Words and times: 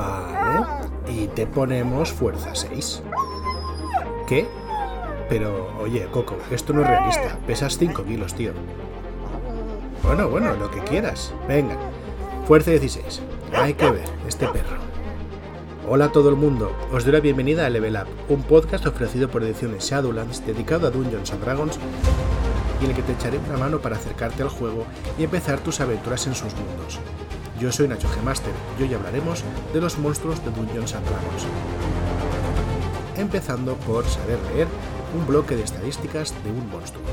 Vale. 0.00 1.12
Y 1.12 1.26
te 1.28 1.46
ponemos 1.46 2.12
fuerza 2.12 2.54
6. 2.54 3.02
¿Qué? 4.26 4.46
Pero, 5.28 5.76
oye, 5.80 6.06
Coco, 6.10 6.36
esto 6.50 6.72
no 6.72 6.82
es 6.82 6.88
realista. 6.88 7.38
Pesas 7.46 7.76
5 7.78 8.04
kilos, 8.04 8.34
tío. 8.34 8.52
Bueno, 10.02 10.28
bueno, 10.28 10.54
lo 10.54 10.70
que 10.70 10.80
quieras. 10.80 11.34
Venga. 11.46 11.76
Fuerza 12.46 12.70
16. 12.70 13.22
Hay 13.54 13.74
que 13.74 13.90
ver, 13.90 14.08
este 14.26 14.46
perro. 14.48 14.78
Hola 15.88 16.06
a 16.06 16.12
todo 16.12 16.28
el 16.28 16.36
mundo, 16.36 16.72
os 16.92 17.04
doy 17.04 17.12
la 17.12 17.20
bienvenida 17.20 17.66
a 17.66 17.70
Level 17.70 17.96
Up, 17.96 18.06
un 18.28 18.42
podcast 18.44 18.86
ofrecido 18.86 19.28
por 19.28 19.42
Ediciones 19.42 19.90
Shadowlands 19.90 20.46
dedicado 20.46 20.86
a 20.86 20.90
Dungeons 20.90 21.32
and 21.32 21.42
Dragons 21.42 21.80
y 22.80 22.84
en 22.84 22.90
el 22.90 22.96
que 22.96 23.02
te 23.02 23.12
echaré 23.12 23.38
una 23.38 23.58
mano 23.58 23.80
para 23.80 23.96
acercarte 23.96 24.42
al 24.42 24.50
juego 24.50 24.86
y 25.18 25.24
empezar 25.24 25.58
tus 25.58 25.80
aventuras 25.80 26.26
en 26.28 26.34
sus 26.36 26.54
mundos. 26.54 27.00
Yo 27.60 27.70
soy 27.70 27.88
Nacho 27.88 28.08
Gemaster 28.08 28.54
y 28.78 28.84
hoy 28.84 28.94
hablaremos 28.94 29.44
de 29.74 29.82
los 29.82 29.98
monstruos 29.98 30.42
de 30.42 30.50
Dungeons 30.50 30.94
and 30.94 31.06
Dragons. 31.06 31.46
Empezando 33.18 33.76
por 33.76 34.06
saber 34.06 34.38
leer 34.54 34.66
un 35.14 35.26
bloque 35.26 35.56
de 35.56 35.64
estadísticas 35.64 36.32
de 36.42 36.52
un 36.52 36.70
monstruo. 36.70 37.04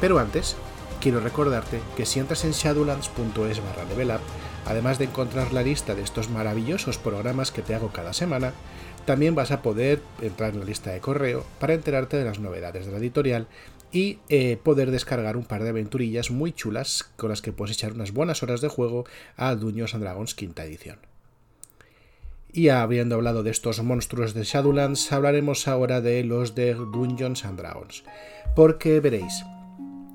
Pero 0.00 0.18
antes, 0.18 0.56
quiero 1.02 1.20
recordarte 1.20 1.82
que 1.94 2.06
si 2.06 2.20
entras 2.20 2.42
en 2.46 2.52
shadowlands.es 2.52 3.62
barra 3.62 3.84
levelup, 3.84 4.22
además 4.64 4.98
de 4.98 5.04
encontrar 5.04 5.52
la 5.52 5.62
lista 5.62 5.94
de 5.94 6.00
estos 6.00 6.30
maravillosos 6.30 6.96
programas 6.96 7.50
que 7.50 7.60
te 7.60 7.74
hago 7.74 7.88
cada 7.88 8.14
semana, 8.14 8.54
también 9.06 9.34
vas 9.34 9.52
a 9.52 9.62
poder 9.62 10.00
entrar 10.20 10.52
en 10.52 10.60
la 10.60 10.66
lista 10.66 10.90
de 10.90 11.00
correo 11.00 11.44
para 11.58 11.74
enterarte 11.74 12.16
de 12.16 12.24
las 12.24 12.40
novedades 12.40 12.86
de 12.86 12.92
la 12.92 12.98
editorial 12.98 13.46
y 13.92 14.18
eh, 14.28 14.58
poder 14.62 14.90
descargar 14.90 15.36
un 15.36 15.44
par 15.44 15.62
de 15.62 15.70
aventurillas 15.70 16.30
muy 16.30 16.52
chulas 16.52 17.10
con 17.16 17.30
las 17.30 17.40
que 17.40 17.52
puedes 17.52 17.76
echar 17.76 17.92
unas 17.92 18.12
buenas 18.12 18.42
horas 18.42 18.60
de 18.60 18.68
juego 18.68 19.04
a 19.36 19.54
Dungeons 19.54 19.94
and 19.94 20.02
Dragons 20.02 20.34
quinta 20.34 20.64
edición. 20.64 20.98
Y 22.52 22.68
habiendo 22.68 23.16
hablado 23.16 23.42
de 23.42 23.50
estos 23.50 23.82
monstruos 23.82 24.34
de 24.34 24.44
Shadowlands, 24.44 25.12
hablaremos 25.12 25.68
ahora 25.68 26.00
de 26.00 26.24
los 26.24 26.54
de 26.54 26.74
Dungeons 26.74 27.44
and 27.44 27.58
Dragons. 27.58 28.02
Porque 28.54 29.00
veréis, 29.00 29.44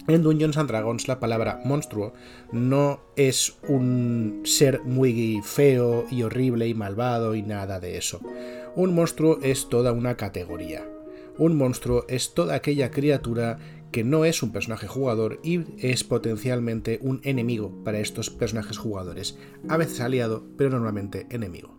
en 0.07 0.23
Dungeons 0.23 0.57
and 0.57 0.67
Dragons 0.67 1.07
la 1.07 1.19
palabra 1.19 1.61
monstruo 1.63 2.13
no 2.51 3.01
es 3.15 3.55
un 3.67 4.41
ser 4.43 4.81
muy 4.83 5.41
feo 5.43 6.05
y 6.09 6.23
horrible 6.23 6.67
y 6.67 6.73
malvado 6.73 7.35
y 7.35 7.43
nada 7.43 7.79
de 7.79 7.97
eso. 7.97 8.19
Un 8.75 8.95
monstruo 8.95 9.39
es 9.41 9.67
toda 9.67 9.91
una 9.91 10.15
categoría. 10.15 10.87
Un 11.37 11.57
monstruo 11.57 12.05
es 12.07 12.33
toda 12.33 12.55
aquella 12.55 12.89
criatura 12.89 13.59
que 13.91 14.05
no 14.05 14.23
es 14.23 14.41
un 14.43 14.53
personaje 14.53 14.87
jugador 14.87 15.41
y 15.43 15.65
es 15.77 16.05
potencialmente 16.05 16.97
un 17.01 17.19
enemigo 17.23 17.83
para 17.83 17.99
estos 17.99 18.29
personajes 18.29 18.77
jugadores, 18.77 19.37
a 19.67 19.75
veces 19.75 19.99
aliado, 19.99 20.45
pero 20.57 20.69
normalmente 20.69 21.27
enemigo. 21.29 21.77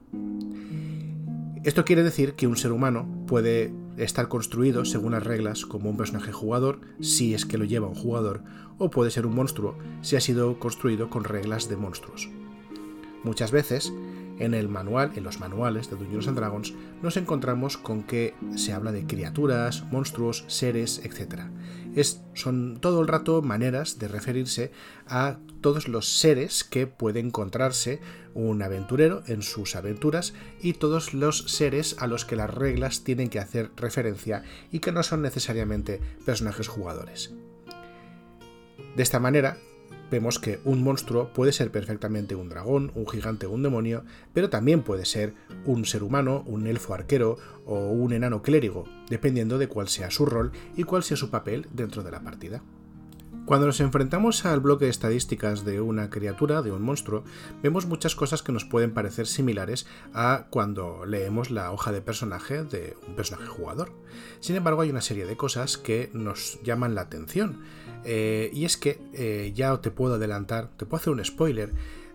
Esto 1.65 1.87
quiere 1.87 2.03
decir 2.03 2.34
que 2.34 2.47
un 2.47 2.57
ser 2.59 2.73
humano 2.73 3.25
puede 3.27 3.73
estar 3.97 4.29
construido 4.29 4.84
según 4.84 5.12
las 5.12 5.25
reglas 5.25 5.65
como 5.65 5.89
un 5.89 5.97
personaje 5.97 6.33
jugador, 6.33 6.81
si 7.01 7.33
es 7.33 7.47
que 7.47 7.56
lo 7.56 7.65
lleva 7.65 7.89
un 7.89 7.95
jugador, 7.95 8.43
o 8.77 8.91
puede 8.91 9.11
ser 9.11 9.25
un 9.25 9.34
monstruo 9.34 9.79
si 10.03 10.17
ha 10.17 10.21
sido 10.21 10.59
construido 10.59 11.09
con 11.09 11.25
reglas 11.25 11.71
de 11.71 11.77
monstruos. 11.77 12.29
Muchas 13.23 13.53
veces, 13.53 13.93
en 14.43 14.55
el 14.55 14.69
manual, 14.69 15.12
en 15.15 15.23
los 15.23 15.39
manuales 15.39 15.89
de 15.89 15.97
Dungeons 15.97 16.27
and 16.27 16.37
Dragons, 16.37 16.75
nos 17.01 17.17
encontramos 17.17 17.77
con 17.77 18.03
que 18.03 18.35
se 18.57 18.73
habla 18.73 18.91
de 18.91 19.07
criaturas, 19.07 19.84
monstruos, 19.93 20.45
seres, 20.49 21.01
etc. 21.05 21.43
Son 22.34 22.79
todo 22.81 23.01
el 23.01 23.07
rato 23.07 23.41
maneras 23.41 24.01
de 24.01 24.09
referirse 24.09 24.73
a 25.07 25.39
todos 25.61 25.87
los 25.87 26.19
seres 26.19 26.65
que 26.65 26.89
puede 26.89 27.21
encontrarse 27.21 28.00
un 28.34 28.62
aventurero 28.62 29.22
en 29.28 29.43
sus 29.43 29.77
aventuras 29.77 30.34
y 30.61 30.72
todos 30.72 31.15
los 31.15 31.45
seres 31.53 31.95
a 32.00 32.09
los 32.09 32.25
que 32.25 32.34
las 32.34 32.53
reglas 32.53 33.05
tienen 33.05 33.28
que 33.28 33.39
hacer 33.39 33.71
referencia 33.77 34.43
y 34.72 34.81
que 34.81 34.91
no 34.91 35.05
son 35.05 35.22
necesariamente 35.22 36.00
personajes 36.27 36.66
jugadores. 36.66 37.33
De 38.97 39.03
esta 39.05 39.21
manera, 39.21 39.56
vemos 40.12 40.39
que 40.39 40.61
un 40.65 40.84
monstruo 40.84 41.33
puede 41.33 41.53
ser 41.53 41.73
perfectamente 41.73 42.34
un 42.37 42.50
dragón, 42.50 42.93
un 42.95 43.09
gigante 43.09 43.47
o 43.47 43.50
un 43.50 43.62
demonio, 43.62 44.05
pero 44.34 44.50
también 44.50 44.83
puede 44.83 45.06
ser 45.06 45.34
un 45.65 45.87
ser 45.87 46.03
humano, 46.03 46.45
un 46.47 46.67
elfo 46.67 46.93
arquero 46.93 47.39
o 47.65 47.89
un 47.89 48.12
enano 48.12 48.43
clérigo, 48.43 48.84
dependiendo 49.09 49.56
de 49.56 49.69
cuál 49.69 49.89
sea 49.89 50.11
su 50.11 50.27
rol 50.27 50.53
y 50.77 50.84
cuál 50.84 51.03
sea 51.03 51.17
su 51.17 51.31
papel 51.31 51.67
dentro 51.72 52.03
de 52.03 52.11
la 52.11 52.21
partida. 52.21 52.62
Cuando 53.47 53.67
nos 53.67 53.81
enfrentamos 53.81 54.45
al 54.45 54.61
bloque 54.61 54.84
de 54.84 54.93
estadísticas 54.93 55.65
de 55.65 55.81
una 55.81 56.11
criatura, 56.11 56.62
de 56.62 56.71
un 56.71 56.83
monstruo, 56.83 57.25
vemos 57.61 57.87
muchas 57.87 58.15
cosas 58.15 58.43
que 58.43 58.53
nos 58.53 58.65
pueden 58.65 58.95
parecer 58.95 59.27
similares 59.27 59.87
a 60.15 60.47
cuando 60.51 61.06
leemos 61.06 61.51
la 61.51 61.72
hoja 61.72 61.91
de 61.91 62.03
personaje 62.03 62.62
de 62.62 62.97
un 63.09 63.17
personaje 63.17 63.49
jugador. 63.49 63.93
Sin 64.39 64.55
embargo, 64.55 64.83
hay 64.83 64.91
una 64.91 65.01
serie 65.01 65.27
de 65.27 65.37
cosas 65.37 65.77
que 65.77 66.11
nos 66.12 66.61
llaman 66.62 66.95
la 66.95 67.01
atención 67.01 67.62
eh, 68.05 68.51
y 68.53 68.65
es 68.65 68.77
que 68.77 69.01
eh, 69.13 69.53
ya 69.55 69.81
te 69.81 69.91
puedo 69.91 70.15
adelantar, 70.15 70.71
te 70.77 70.87
puedo 70.87 71.01
hacer 71.01 71.13
un 71.13 71.25
spoiler 71.25 71.73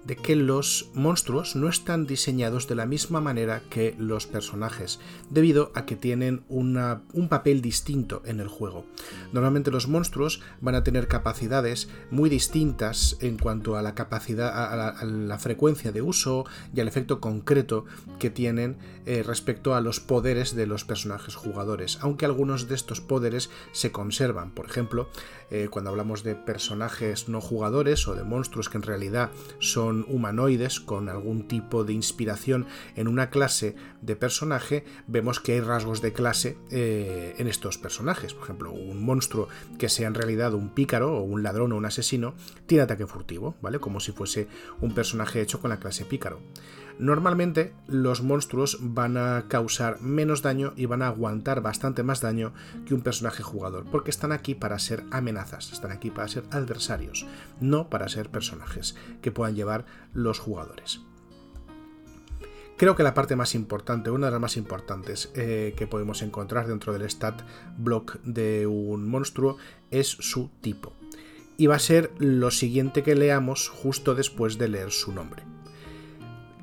de 0.07 0.15
que 0.15 0.37
los 0.37 0.89
monstruos 0.93 1.57
no 1.57 1.67
están 1.67 2.07
diseñados 2.07 2.67
de 2.69 2.75
la 2.75 2.85
misma 2.85 3.19
manera 3.19 3.61
que 3.69 3.93
los 3.99 4.25
personajes, 4.25 5.01
debido 5.29 5.71
a 5.75 5.85
que 5.85 5.97
tienen 5.97 6.45
un 6.47 7.27
papel 7.29 7.61
distinto 7.61 8.21
en 8.25 8.39
el 8.39 8.47
juego. 8.47 8.85
Normalmente 9.33 9.69
los 9.69 9.89
monstruos 9.89 10.41
van 10.61 10.75
a 10.75 10.83
tener 10.83 11.09
capacidades 11.09 11.89
muy 12.09 12.29
distintas 12.29 13.17
en 13.19 13.37
cuanto 13.37 13.75
a 13.75 13.81
la 13.81 13.95
capacidad, 13.95 14.71
a 14.71 15.03
la, 15.05 15.37
frecuencia 15.39 15.91
de 15.91 16.01
uso 16.01 16.45
y 16.73 16.79
al 16.79 16.87
efecto 16.87 17.19
concreto 17.19 17.85
que 18.17 18.29
tienen 18.29 18.77
eh, 19.07 19.23
respecto 19.23 19.73
a 19.73 19.79
los 19.79 20.01
poderes 20.01 20.53
de 20.53 20.67
los 20.67 20.83
personajes 20.83 21.33
jugadores, 21.33 21.97
aunque 22.01 22.25
algunos 22.25 22.67
de 22.67 22.75
estos 22.75 22.99
poderes 22.99 23.49
se 23.71 23.93
conservan. 23.93 24.51
Por 24.51 24.65
ejemplo, 24.65 25.09
eh, 25.49 25.69
cuando 25.71 25.91
hablamos 25.91 26.23
de 26.23 26.35
personajes 26.35 27.29
no 27.29 27.39
jugadores 27.39 28.05
o 28.09 28.15
de 28.15 28.25
monstruos 28.25 28.67
que 28.67 28.75
en 28.75 28.83
realidad 28.83 29.31
son 29.59 30.05
humanoides 30.09 30.81
con 30.81 31.07
algún 31.07 31.47
tipo 31.47 31.85
de 31.85 31.93
inspiración 31.93 32.67
en 32.97 33.07
una 33.07 33.29
clase 33.29 33.77
de 34.01 34.17
personaje, 34.17 34.83
vemos 35.07 35.39
que 35.39 35.53
hay 35.53 35.61
rasgos 35.61 36.01
de 36.01 36.11
clase 36.11 36.57
eh, 36.69 37.33
en 37.37 37.47
estos 37.47 37.77
personajes. 37.77 38.33
Por 38.33 38.43
ejemplo, 38.43 38.73
un 38.73 39.01
monstruo 39.05 39.47
que 39.79 39.87
sea 39.87 40.07
en 40.07 40.15
realidad 40.15 40.53
un 40.53 40.67
pícaro 40.67 41.17
o 41.17 41.21
un 41.21 41.43
ladrón 41.43 41.71
o 41.71 41.77
un 41.77 41.85
asesino 41.85 42.35
tiene 42.65 42.83
ataque 42.83 43.07
furtivo, 43.07 43.55
¿vale? 43.61 43.79
Como 43.79 44.01
si 44.01 44.11
fuese 44.11 44.49
un 44.81 44.93
personaje 44.93 45.39
hecho 45.39 45.61
con 45.61 45.69
la 45.69 45.79
clase 45.79 46.03
pícaro. 46.03 46.41
Normalmente 46.99 47.73
los 47.87 48.23
monstruos 48.23 48.79
van 48.81 49.17
a 49.17 49.45
causar 49.47 50.01
menos 50.01 50.41
daño 50.41 50.73
y 50.75 50.87
van 50.87 51.03
a 51.03 51.07
aguantar 51.07 51.61
bastante 51.61 52.01
más 52.01 52.21
daño 52.21 52.53
que 52.85 52.95
un 52.95 53.01
personaje 53.01 53.43
jugador, 53.43 53.85
porque 53.91 54.09
están 54.09 54.31
aquí 54.31 54.55
para 54.55 54.79
ser 54.79 55.03
amenazas, 55.11 55.71
están 55.71 55.91
aquí 55.91 56.09
para 56.09 56.27
ser 56.27 56.43
adversarios, 56.49 57.27
no 57.59 57.89
para 57.89 58.09
ser 58.09 58.29
personajes 58.29 58.95
que 59.21 59.31
puedan 59.31 59.55
llevar 59.55 59.85
los 60.13 60.39
jugadores. 60.39 61.01
Creo 62.77 62.95
que 62.95 63.03
la 63.03 63.15
parte 63.15 63.35
más 63.35 63.55
importante, 63.55 64.11
una 64.11 64.27
de 64.27 64.31
las 64.31 64.41
más 64.41 64.55
importantes 64.55 65.31
eh, 65.33 65.73
que 65.75 65.87
podemos 65.87 66.21
encontrar 66.21 66.67
dentro 66.67 66.93
del 66.93 67.09
stat 67.09 67.41
block 67.77 68.21
de 68.21 68.67
un 68.67 69.07
monstruo 69.07 69.57
es 69.89 70.07
su 70.07 70.51
tipo. 70.61 70.93
Y 71.57 71.65
va 71.65 71.75
a 71.75 71.79
ser 71.79 72.11
lo 72.19 72.51
siguiente 72.51 73.01
que 73.01 73.15
leamos 73.15 73.69
justo 73.69 74.13
después 74.13 74.59
de 74.59 74.67
leer 74.67 74.91
su 74.91 75.11
nombre. 75.11 75.56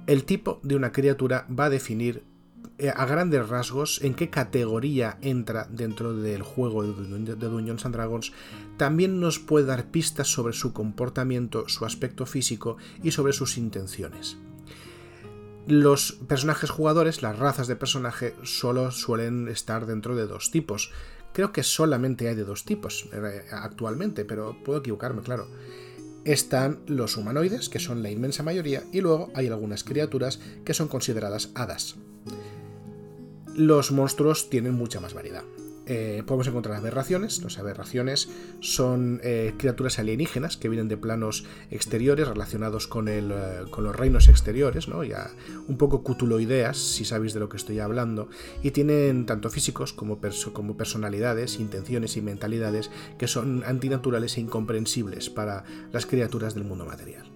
El 0.07 0.25
tipo 0.25 0.61
de 0.63 0.77
una 0.77 0.93
criatura 0.93 1.47
va 1.49 1.67
a 1.67 1.71
definir 1.71 2.25
eh, 2.77 2.93
a 2.95 3.07
grandes 3.07 3.49
rasgos 3.49 4.03
en 4.03 4.15
qué 4.15 4.31
categoría 4.31 5.17
entra 5.23 5.67
dentro 5.71 6.13
del 6.13 6.43
juego 6.43 6.83
de 6.83 7.37
Dungeons 7.37 7.87
and 7.87 7.95
Dragons, 7.95 8.33
también 8.77 9.21
nos 9.21 9.39
puede 9.39 9.67
dar 9.67 9.91
pistas 9.93 10.27
sobre 10.29 10.53
su 10.53 10.73
comportamiento, 10.73 11.69
su 11.69 11.85
aspecto 11.85 12.27
físico 12.27 12.77
y 13.03 13.13
sobre 13.13 13.33
sus 13.33 13.57
intenciones. 13.57 14.37
Los 15.67 16.13
personajes 16.13 16.69
jugadores, 16.69 17.23
las 17.23 17.39
razas 17.39 17.69
de 17.69 17.77
personaje, 17.77 18.35
solo 18.43 18.91
suelen 18.91 19.49
estar 19.49 19.87
dentro 19.87 20.17
de 20.17 20.27
dos 20.27 20.51
tipos. 20.51 20.91
Creo 21.33 21.53
que 21.53 21.63
solamente 21.63 22.29
hay 22.29 22.35
de 22.35 22.45
dos 22.45 22.65
tipos 22.65 23.09
eh, 23.13 23.45
actualmente, 23.53 24.25
pero 24.25 24.57
puedo 24.65 24.81
equivocarme, 24.81 25.23
claro 25.23 25.47
están 26.25 26.81
los 26.87 27.17
humanoides, 27.17 27.69
que 27.69 27.79
son 27.79 28.03
la 28.03 28.11
inmensa 28.11 28.43
mayoría, 28.43 28.83
y 28.93 29.01
luego 29.01 29.31
hay 29.35 29.49
algunas 29.49 29.85
criaturas 29.85 30.41
que 30.65 30.75
son 30.75 30.89
consideradas 30.89 31.51
hadas. 31.55 31.97
Los 33.55 33.93
monstruos 33.93 34.51
tienen 34.51 34.75
mucha 34.75 35.01
más 35.01 35.15
variedad. 35.15 35.45
Eh, 35.87 36.23
podemos 36.27 36.47
encontrar 36.47 36.77
aberraciones. 36.77 37.43
Las 37.43 37.59
aberraciones 37.59 38.29
son 38.61 39.21
eh, 39.23 39.55
criaturas 39.59 39.99
alienígenas 39.99 40.57
que 40.57 40.69
vienen 40.69 40.89
de 40.89 40.97
planos 40.97 41.45
exteriores 41.71 42.27
relacionados 42.29 42.87
con, 42.87 43.09
el, 43.09 43.31
eh, 43.33 43.65
con 43.71 43.85
los 43.85 43.95
reinos 43.95 44.29
exteriores, 44.29 44.89
¿no? 44.89 45.05
ya 45.05 45.31
un 45.69 45.77
poco 45.77 46.03
cutuloideas, 46.03 46.79
si 46.79 47.05
sabéis 47.05 47.35
de 47.35 47.41
lo 47.41 47.49
que 47.49 47.57
estoy 47.57 47.81
hablando, 47.81 48.29
y 48.63 48.71
tienen 48.71 49.27
tanto 49.27 49.51
físicos 49.51 49.93
como, 49.93 50.19
como 50.53 50.77
personalidades, 50.77 51.61
intenciones 51.61 52.17
y 52.17 52.23
mentalidades 52.23 52.91
que 53.19 53.29
son 53.29 53.63
antinaturales 53.65 54.37
e 54.37 54.41
incomprensibles 54.41 55.31
para 55.31 55.65
las 55.93 56.07
criaturas 56.07 56.55
del 56.55 56.65
mundo 56.65 56.87
material. 56.87 57.34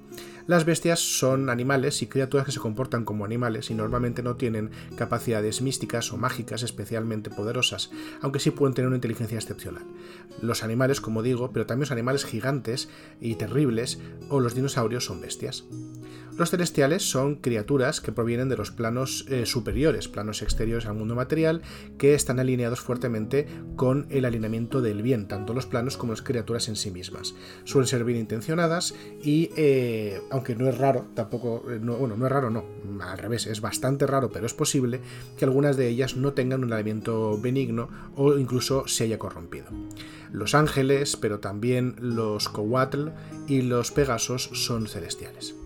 Las 0.48 0.64
bestias 0.64 0.98
son 1.00 1.50
animales 1.50 2.00
y 2.00 2.06
criaturas 2.06 2.46
que 2.46 2.52
se 2.52 2.58
comportan 2.58 3.04
como 3.04 3.26
animales 3.26 3.70
y 3.70 3.74
normalmente 3.74 4.22
no 4.22 4.36
tienen 4.36 4.70
capacidades 4.96 5.60
místicas 5.60 6.10
o 6.10 6.16
mágicas 6.16 6.62
especialmente 6.62 7.28
poderosas, 7.28 7.90
aunque 8.22 8.40
sí 8.40 8.50
pueden 8.50 8.72
tener 8.72 8.86
una 8.86 8.96
inteligencia 8.96 9.36
excepcional. 9.36 9.84
Los 10.40 10.62
animales, 10.62 11.02
como 11.02 11.22
digo, 11.22 11.52
pero 11.52 11.66
también 11.66 11.82
los 11.82 11.92
animales 11.92 12.24
gigantes 12.24 12.88
y 13.20 13.34
terribles 13.34 14.00
o 14.30 14.40
los 14.40 14.54
dinosaurios 14.54 15.04
son 15.04 15.20
bestias. 15.20 15.64
Los 16.38 16.50
celestiales 16.50 17.02
son 17.02 17.34
criaturas 17.34 18.00
que 18.00 18.12
provienen 18.12 18.48
de 18.48 18.56
los 18.56 18.70
planos 18.70 19.26
eh, 19.28 19.44
superiores, 19.44 20.06
planos 20.06 20.40
exteriores 20.40 20.86
al 20.86 20.94
mundo 20.94 21.16
material, 21.16 21.62
que 21.98 22.14
están 22.14 22.38
alineados 22.38 22.78
fuertemente 22.78 23.48
con 23.74 24.06
el 24.08 24.24
alineamiento 24.24 24.80
del 24.80 25.02
bien, 25.02 25.26
tanto 25.26 25.52
los 25.52 25.66
planos 25.66 25.96
como 25.96 26.12
las 26.12 26.22
criaturas 26.22 26.68
en 26.68 26.76
sí 26.76 26.92
mismas. 26.92 27.34
Suelen 27.64 27.88
ser 27.88 28.04
bien 28.04 28.20
intencionadas 28.20 28.94
y, 29.20 29.50
eh, 29.56 30.20
aunque 30.30 30.54
no 30.54 30.68
es 30.68 30.78
raro, 30.78 31.06
tampoco, 31.14 31.64
eh, 31.72 31.78
bueno, 31.78 32.16
no 32.16 32.26
es 32.26 32.30
raro, 32.30 32.50
no, 32.50 32.64
al 33.00 33.18
revés, 33.18 33.48
es 33.48 33.60
bastante 33.60 34.06
raro, 34.06 34.30
pero 34.30 34.46
es 34.46 34.54
posible 34.54 35.00
que 35.36 35.44
algunas 35.44 35.76
de 35.76 35.88
ellas 35.88 36.16
no 36.16 36.34
tengan 36.34 36.62
un 36.62 36.72
alineamiento 36.72 37.36
benigno 37.40 37.88
o 38.14 38.38
incluso 38.38 38.86
se 38.86 39.02
haya 39.02 39.18
corrompido. 39.18 39.66
Los 40.30 40.54
ángeles, 40.54 41.16
pero 41.16 41.40
también 41.40 41.96
los 41.98 42.48
Coatl 42.48 43.08
y 43.48 43.62
los 43.62 43.90
Pegasos 43.90 44.50
son 44.52 44.86
celestiales. 44.86 45.56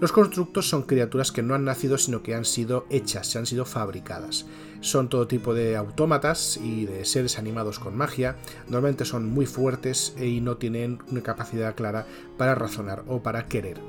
Los 0.00 0.10
constructos 0.10 0.68
son 0.68 0.82
criaturas 0.82 1.30
que 1.30 1.42
no 1.42 1.54
han 1.54 1.64
nacido 1.64 1.98
sino 1.98 2.22
que 2.22 2.34
han 2.34 2.44
sido 2.44 2.84
hechas, 2.90 3.28
se 3.28 3.38
han 3.38 3.46
sido 3.46 3.64
fabricadas. 3.64 4.44
Son 4.80 5.08
todo 5.08 5.28
tipo 5.28 5.54
de 5.54 5.76
autómatas 5.76 6.56
y 6.56 6.84
de 6.84 7.04
seres 7.04 7.38
animados 7.38 7.78
con 7.78 7.96
magia, 7.96 8.36
normalmente 8.66 9.04
son 9.04 9.26
muy 9.30 9.46
fuertes 9.46 10.14
y 10.20 10.40
no 10.40 10.56
tienen 10.56 10.98
una 11.10 11.22
capacidad 11.22 11.76
clara 11.76 12.06
para 12.36 12.56
razonar 12.56 13.04
o 13.06 13.22
para 13.22 13.46
querer. 13.46 13.80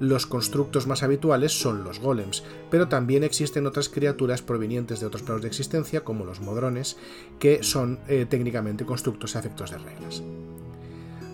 Los 0.00 0.26
constructos 0.26 0.86
más 0.86 1.02
habituales 1.02 1.58
son 1.58 1.82
los 1.82 1.98
golems, 1.98 2.44
pero 2.70 2.88
también 2.88 3.24
existen 3.24 3.66
otras 3.66 3.88
criaturas 3.88 4.42
provenientes 4.42 5.00
de 5.00 5.06
otros 5.06 5.22
planos 5.22 5.42
de 5.42 5.48
existencia, 5.48 6.04
como 6.04 6.24
los 6.24 6.40
modrones, 6.40 6.96
que 7.40 7.62
son 7.62 7.98
eh, 8.06 8.26
técnicamente 8.28 8.84
constructos 8.84 9.34
a 9.34 9.40
efectos 9.40 9.70
de 9.70 9.78
reglas. 9.78 10.22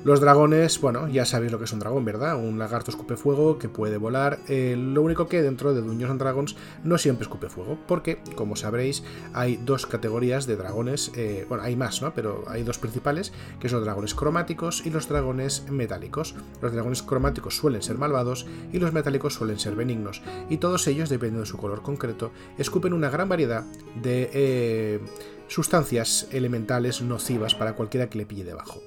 Los 0.04 0.20
dragones, 0.20 0.82
bueno, 0.82 1.08
ya 1.08 1.24
sabéis 1.24 1.50
lo 1.50 1.56
que 1.58 1.64
es 1.64 1.72
un 1.72 1.78
dragón, 1.78 2.04
¿verdad? 2.04 2.36
Un 2.36 2.58
lagarto 2.58 2.90
escupe 2.90 3.16
fuego 3.16 3.58
que 3.58 3.70
puede 3.70 3.96
volar. 3.96 4.38
Eh, 4.48 4.76
lo 4.78 5.00
único 5.00 5.28
que 5.28 5.40
dentro 5.40 5.72
de 5.72 5.80
Dungeons 5.80 6.10
and 6.10 6.20
Dragons 6.20 6.56
no 6.82 6.98
siempre 6.98 7.22
escupe 7.22 7.48
fuego, 7.48 7.78
porque, 7.88 8.18
como 8.36 8.54
sabréis, 8.54 9.02
hay 9.32 9.56
dos 9.56 9.86
categorías 9.86 10.44
de 10.46 10.56
dragones. 10.56 11.10
Eh, 11.16 11.46
bueno, 11.48 11.64
hay 11.64 11.74
más, 11.74 12.02
¿no? 12.02 12.12
Pero 12.12 12.44
hay 12.48 12.64
dos 12.64 12.76
principales, 12.76 13.32
que 13.58 13.70
son 13.70 13.78
los 13.78 13.86
dragones 13.86 14.14
cromáticos 14.14 14.84
y 14.84 14.90
los 14.90 15.08
dragones 15.08 15.70
metálicos. 15.70 16.34
Los 16.60 16.74
dragones 16.74 17.02
cromáticos 17.02 17.56
suelen 17.56 17.80
ser 17.80 17.96
malvados 17.96 18.46
y 18.74 18.80
los 18.80 18.92
metálicos 18.92 19.32
suelen 19.32 19.58
ser 19.58 19.74
benignos. 19.74 20.20
Y 20.50 20.58
todos 20.58 20.86
ellos, 20.86 21.08
dependiendo 21.08 21.40
de 21.40 21.46
su 21.46 21.56
color 21.56 21.80
concreto, 21.80 22.30
escupen 22.58 22.92
una 22.92 23.08
gran 23.08 23.30
variedad 23.30 23.64
de 24.02 24.30
eh, 24.34 25.00
sustancias 25.48 26.28
elementales 26.30 27.00
nocivas 27.00 27.54
para 27.54 27.74
cualquiera 27.74 28.10
que 28.10 28.18
le 28.18 28.26
pille 28.26 28.44
debajo. 28.44 28.82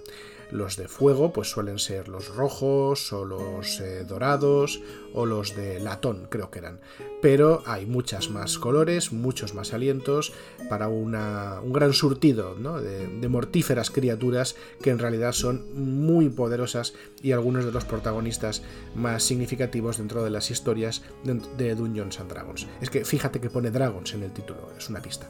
Los 0.51 0.77
de 0.77 0.88
fuego 0.88 1.33
pues 1.33 1.49
suelen 1.49 1.79
ser 1.79 2.07
los 2.07 2.33
rojos 2.35 3.11
o 3.11 3.25
los 3.25 3.79
eh, 3.79 4.05
dorados 4.05 4.81
o 5.13 5.25
los 5.25 5.55
de 5.55 5.79
latón, 5.79 6.27
creo 6.29 6.49
que 6.51 6.59
eran. 6.59 6.79
Pero 7.21 7.63
hay 7.65 7.85
muchas 7.85 8.29
más 8.29 8.57
colores, 8.57 9.11
muchos 9.11 9.53
más 9.53 9.73
alientos 9.73 10.33
para 10.69 10.88
un 10.88 11.11
gran 11.73 11.94
surtido 11.94 12.55
de, 12.55 13.27
mortíferas 13.27 13.89
criaturas 13.89 14.55
que 14.81 14.89
en 14.89 14.99
realidad 14.99 15.33
son 15.33 15.65
muy 16.03 16.29
poderosas 16.29 16.94
y 17.21 17.31
algunos 17.31 17.65
de 17.65 17.71
los 17.71 17.85
protagonistas 17.85 18.63
más 18.95 19.23
significativos 19.23 19.97
dentro 19.97 20.23
de 20.23 20.29
las 20.29 20.51
historias 20.51 21.03
de, 21.23 21.41
de 21.57 21.75
Dungeons 21.75 22.19
and 22.19 22.31
Dragons. 22.31 22.67
Es 22.81 22.89
que 22.89 23.03
fíjate 23.03 23.41
que 23.41 23.49
pone 23.49 23.71
Dragons 23.71 24.13
en 24.13 24.23
el 24.23 24.31
título, 24.31 24.69
es 24.77 24.89
una 24.89 25.01
pista. 25.01 25.27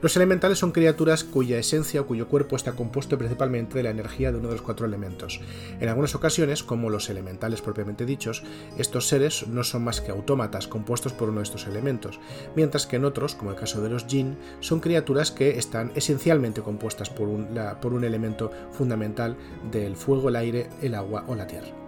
Los 0.00 0.14
elementales 0.14 0.58
son 0.58 0.70
criaturas 0.70 1.24
cuya 1.24 1.58
esencia 1.58 2.00
o 2.00 2.06
cuyo 2.06 2.28
cuerpo 2.28 2.54
está 2.54 2.72
compuesto 2.72 3.18
principalmente 3.18 3.76
de 3.76 3.82
la 3.82 3.90
energía 3.90 4.30
de 4.30 4.38
uno 4.38 4.46
de 4.46 4.54
los 4.54 4.62
cuatro 4.62 4.86
elementos. 4.86 5.40
En 5.80 5.88
algunas 5.88 6.14
ocasiones, 6.14 6.62
como 6.62 6.88
los 6.88 7.10
elementales 7.10 7.62
propiamente 7.62 8.06
dichos, 8.06 8.44
estos 8.76 9.08
seres 9.08 9.48
no 9.48 9.64
son 9.64 9.82
más 9.82 10.00
que 10.00 10.12
autómatas 10.12 10.68
compuestos 10.68 11.12
por 11.12 11.30
uno 11.30 11.38
de 11.38 11.44
estos 11.44 11.66
elementos, 11.66 12.20
mientras 12.54 12.86
que 12.86 12.94
en 12.94 13.06
otros, 13.06 13.34
como 13.34 13.50
el 13.50 13.56
caso 13.56 13.82
de 13.82 13.90
los 13.90 14.06
jinn, 14.06 14.38
son 14.60 14.78
criaturas 14.78 15.32
que 15.32 15.58
están 15.58 15.90
esencialmente 15.96 16.62
compuestas 16.62 17.10
por 17.10 17.26
un, 17.26 17.48
por 17.82 17.92
un 17.92 18.04
elemento 18.04 18.52
fundamental 18.70 19.36
del 19.72 19.96
fuego, 19.96 20.28
el 20.28 20.36
aire, 20.36 20.70
el 20.80 20.94
agua 20.94 21.24
o 21.26 21.34
la 21.34 21.48
tierra. 21.48 21.87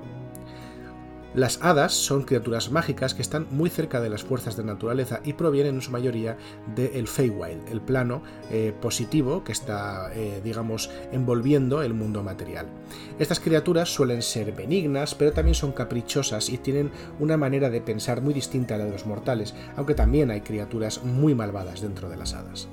Las 1.33 1.63
hadas 1.63 1.93
son 1.93 2.25
criaturas 2.25 2.73
mágicas 2.73 3.15
que 3.15 3.23
están 3.23 3.47
muy 3.53 3.71
cerca 3.71 4.01
de 4.01 4.11
las 4.11 4.25
fuerzas 4.25 4.57
de 4.57 4.65
naturaleza 4.65 5.21
y 5.23 5.35
provienen 5.35 5.77
en 5.77 5.81
su 5.81 5.93
mayoría 5.93 6.37
del 6.75 7.07
Feywild, 7.07 7.69
el 7.71 7.81
plano 7.81 8.23
eh, 8.51 8.75
positivo 8.81 9.45
que 9.45 9.53
está, 9.53 10.11
eh, 10.13 10.41
digamos, 10.43 10.91
envolviendo 11.13 11.83
el 11.83 11.95
mundo 11.95 12.25
material. 12.25 12.67
Estas 13.21 13.39
criaturas 13.39 13.95
suelen 13.95 14.23
ser 14.23 14.51
benignas, 14.53 15.15
pero 15.15 15.33
también 15.33 15.55
son 15.55 15.71
caprichosas 15.71 16.49
y 16.49 16.59
tienen 16.59 16.91
una 17.21 17.37
manera 17.37 17.71
de 17.71 17.81
pensar 17.81 18.23
muy 18.23 18.35
distinta 18.35 18.75
a 18.75 18.79
la 18.79 18.87
de 18.87 18.91
los 18.91 19.07
mortales, 19.07 19.55
aunque 19.77 19.95
también 19.95 20.33
hay 20.33 20.41
criaturas 20.41 21.05
muy 21.05 21.37
malvadas 21.37 21.81
dentro 21.81 22.09
de 22.09 22.17
las 22.17 22.35
hadas. 22.35 22.69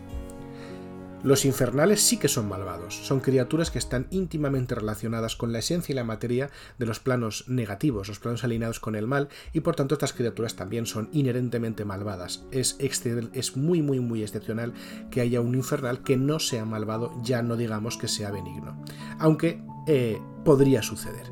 Los 1.23 1.45
infernales 1.45 2.01
sí 2.01 2.17
que 2.17 2.27
son 2.27 2.47
malvados, 2.47 2.95
son 2.95 3.21
criaturas 3.21 3.71
que 3.71 3.79
están 3.79 4.07
íntimamente 4.11 4.75
relacionadas 4.75 5.35
con 5.35 5.51
la 5.51 5.59
esencia 5.59 5.91
y 5.91 5.95
la 5.95 6.03
materia 6.03 6.51
de 6.77 6.85
los 6.85 6.99
planos 6.99 7.45
negativos, 7.47 8.07
los 8.07 8.19
planos 8.19 8.43
alineados 8.43 8.79
con 8.79 8.95
el 8.95 9.07
mal, 9.07 9.27
y 9.51 9.61
por 9.61 9.75
tanto 9.75 9.95
estas 9.95 10.13
criaturas 10.13 10.55
también 10.55 10.85
son 10.85 11.09
inherentemente 11.11 11.85
malvadas. 11.85 12.45
Es, 12.51 12.77
es 12.79 13.57
muy 13.57 13.81
muy 13.81 13.99
muy 13.99 14.21
excepcional 14.21 14.73
que 15.09 15.21
haya 15.21 15.41
un 15.41 15.55
infernal 15.55 16.03
que 16.03 16.17
no 16.17 16.39
sea 16.39 16.65
malvado, 16.65 17.11
ya 17.23 17.41
no 17.41 17.57
digamos 17.57 17.97
que 17.97 18.07
sea 18.07 18.31
benigno. 18.31 18.81
Aunque 19.17 19.61
eh, 19.87 20.21
podría 20.45 20.83
suceder. 20.83 21.31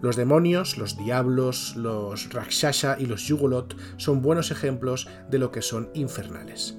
Los 0.00 0.16
demonios, 0.16 0.78
los 0.78 0.96
diablos, 0.96 1.74
los 1.76 2.32
rakshasha 2.32 2.96
y 2.98 3.06
los 3.06 3.26
yugolot 3.26 3.76
son 3.96 4.22
buenos 4.22 4.50
ejemplos 4.50 5.08
de 5.28 5.38
lo 5.38 5.50
que 5.50 5.60
son 5.60 5.90
infernales. 5.92 6.78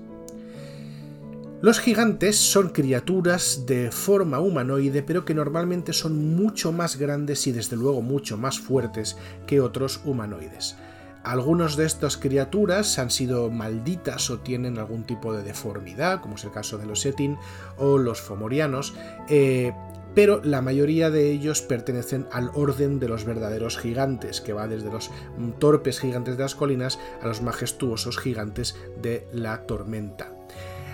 Los 1.62 1.82
gigantes 1.82 2.38
son 2.38 2.70
criaturas 2.70 3.66
de 3.66 3.92
forma 3.92 4.40
humanoide, 4.40 5.04
pero 5.04 5.26
que 5.26 5.34
normalmente 5.34 5.92
son 5.92 6.34
mucho 6.38 6.72
más 6.72 6.96
grandes 6.96 7.46
y 7.48 7.52
desde 7.52 7.76
luego 7.76 8.02
mucho 8.02 8.38
más 8.38 8.60
fuertes 8.60 9.18
que 9.46 9.60
otros 9.60 10.00
humanoides. 10.06 10.78
Algunos 11.22 11.76
de 11.76 11.86
estas 11.86 12.16
criaturas 12.16 12.98
han 12.98 13.10
sido 13.10 13.50
malditas 13.50 14.30
o 14.30 14.40
tienen 14.40 14.78
algún 14.78 15.04
tipo 15.04 15.34
de 15.34 15.44
deformidad, 15.44 16.22
como 16.22 16.36
es 16.36 16.46
el 16.46 16.52
caso 16.52 16.78
de 16.78 16.86
los 16.86 17.06
Etin 17.06 17.38
o 17.78 17.98
los 17.98 18.22
Fomorianos, 18.22 18.94
eh, 19.28 19.74
pero 20.16 20.42
la 20.42 20.62
mayoría 20.62 21.10
de 21.10 21.30
ellos 21.30 21.62
pertenecen 21.62 22.26
al 22.32 22.52
orden 22.54 23.02
de 23.02 23.10
los 23.10 23.26
verdaderos 23.26 23.78
gigantes, 23.78 24.40
que 24.40 24.54
va 24.54 24.70
desde 24.70 24.92
los 24.92 25.12
torpes 25.60 26.00
gigantes 26.00 26.38
de 26.38 26.44
las 26.44 26.56
colinas 26.56 27.00
a 27.22 27.28
los 27.28 27.42
majestuosos 27.42 28.18
gigantes 28.18 28.78
de 29.02 29.28
la 29.34 29.68
tormenta. 29.68 30.39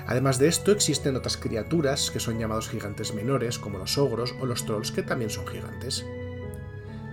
Además 0.07 0.37
de 0.39 0.47
esto, 0.47 0.71
existen 0.71 1.15
otras 1.15 1.37
criaturas 1.37 2.11
que 2.11 2.19
son 2.19 2.37
llamados 2.37 2.69
gigantes 2.69 3.13
menores, 3.13 3.57
como 3.57 3.79
los 3.79 3.97
ogros 3.97 4.35
o 4.39 4.45
los 4.45 4.65
trolls, 4.65 4.91
que 4.91 5.03
también 5.03 5.29
son 5.29 5.47
gigantes. 5.47 6.05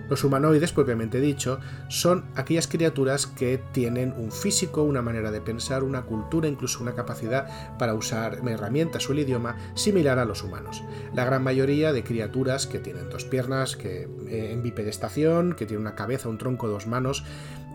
Los 0.09 0.23
humanoides, 0.23 0.73
propiamente 0.73 1.19
dicho, 1.19 1.59
son 1.87 2.25
aquellas 2.35 2.67
criaturas 2.67 3.25
que 3.25 3.59
tienen 3.71 4.13
un 4.15 4.31
físico, 4.31 4.83
una 4.83 5.01
manera 5.01 5.31
de 5.31 5.41
pensar, 5.41 5.83
una 5.83 6.03
cultura, 6.03 6.47
incluso 6.47 6.83
una 6.83 6.93
capacidad 6.93 7.77
para 7.79 7.93
usar 7.93 8.39
herramientas 8.47 9.09
o 9.09 9.13
el 9.13 9.19
idioma 9.19 9.55
similar 9.75 10.19
a 10.19 10.25
los 10.25 10.43
humanos. 10.43 10.83
La 11.15 11.25
gran 11.25 11.43
mayoría 11.43 11.93
de 11.93 12.03
criaturas 12.03 12.67
que 12.67 12.79
tienen 12.79 13.09
dos 13.09 13.23
piernas, 13.25 13.77
que 13.77 14.09
eh, 14.27 14.51
en 14.51 14.61
bipedestación, 14.61 15.53
que 15.53 15.65
tienen 15.65 15.87
una 15.87 15.95
cabeza, 15.95 16.29
un 16.29 16.37
tronco, 16.37 16.67
dos 16.67 16.85
manos, 16.85 17.23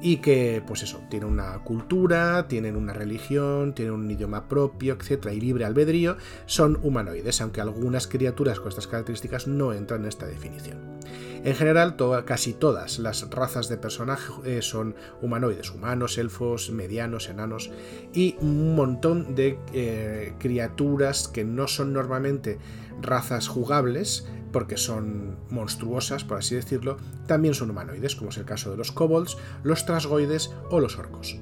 y 0.00 0.19
que, 0.19 0.62
pues 0.67 0.83
eso, 0.83 1.00
tienen 1.09 1.28
una 1.28 1.59
cultura, 1.64 2.47
tienen 2.49 2.76
una 2.76 2.93
religión, 2.93 3.75
tienen 3.75 3.95
un 3.95 4.11
idioma 4.11 4.49
propio, 4.49 4.97
etcétera, 4.99 5.35
y 5.35 5.40
libre 5.40 5.64
albedrío, 5.64 6.17
son 6.47 6.78
humanoides, 6.83 7.40
aunque 7.40 7.61
algunas 7.61 8.07
criaturas 8.07 8.61
con 8.61 8.69
estas 8.69 8.87
características 8.87 9.47
no 9.47 9.73
entran 9.73 10.02
en 10.02 10.09
esta 10.09 10.26
definición. 10.26 10.99
En 11.45 11.55
general, 11.55 11.97
casi 12.25 12.52
todas 12.52 12.99
las 12.99 13.31
razas 13.31 13.69
de 13.69 13.76
personajes 13.76 14.31
eh, 14.45 14.61
son 14.61 14.97
humanoides, 15.23 15.71
humanos, 15.71 16.19
elfos, 16.19 16.71
medianos, 16.71 17.28
enanos 17.28 17.71
y 18.12 18.37
un 18.40 18.75
montón 18.75 19.35
de 19.35 19.59
eh, 19.73 20.35
criaturas 20.38 21.28
que 21.28 21.45
no 21.45 21.69
son 21.69 21.93
normalmente 21.93 22.59
razas 23.00 23.49
jugables, 23.49 24.26
porque 24.52 24.76
son 24.76 25.37
monstruosas, 25.50 26.25
por 26.25 26.38
así 26.38 26.55
decirlo, 26.55 26.97
también 27.26 27.55
son 27.55 27.71
humanoides, 27.71 28.17
como 28.17 28.31
es 28.31 28.38
el 28.38 28.45
caso 28.45 28.71
de 28.71 28.76
los 28.76 28.93
kobolds, 28.93 29.37
los 29.62 29.85
trasgoides 29.85 30.50
o 30.71 30.81
los 30.81 30.99
orcos. 30.99 31.38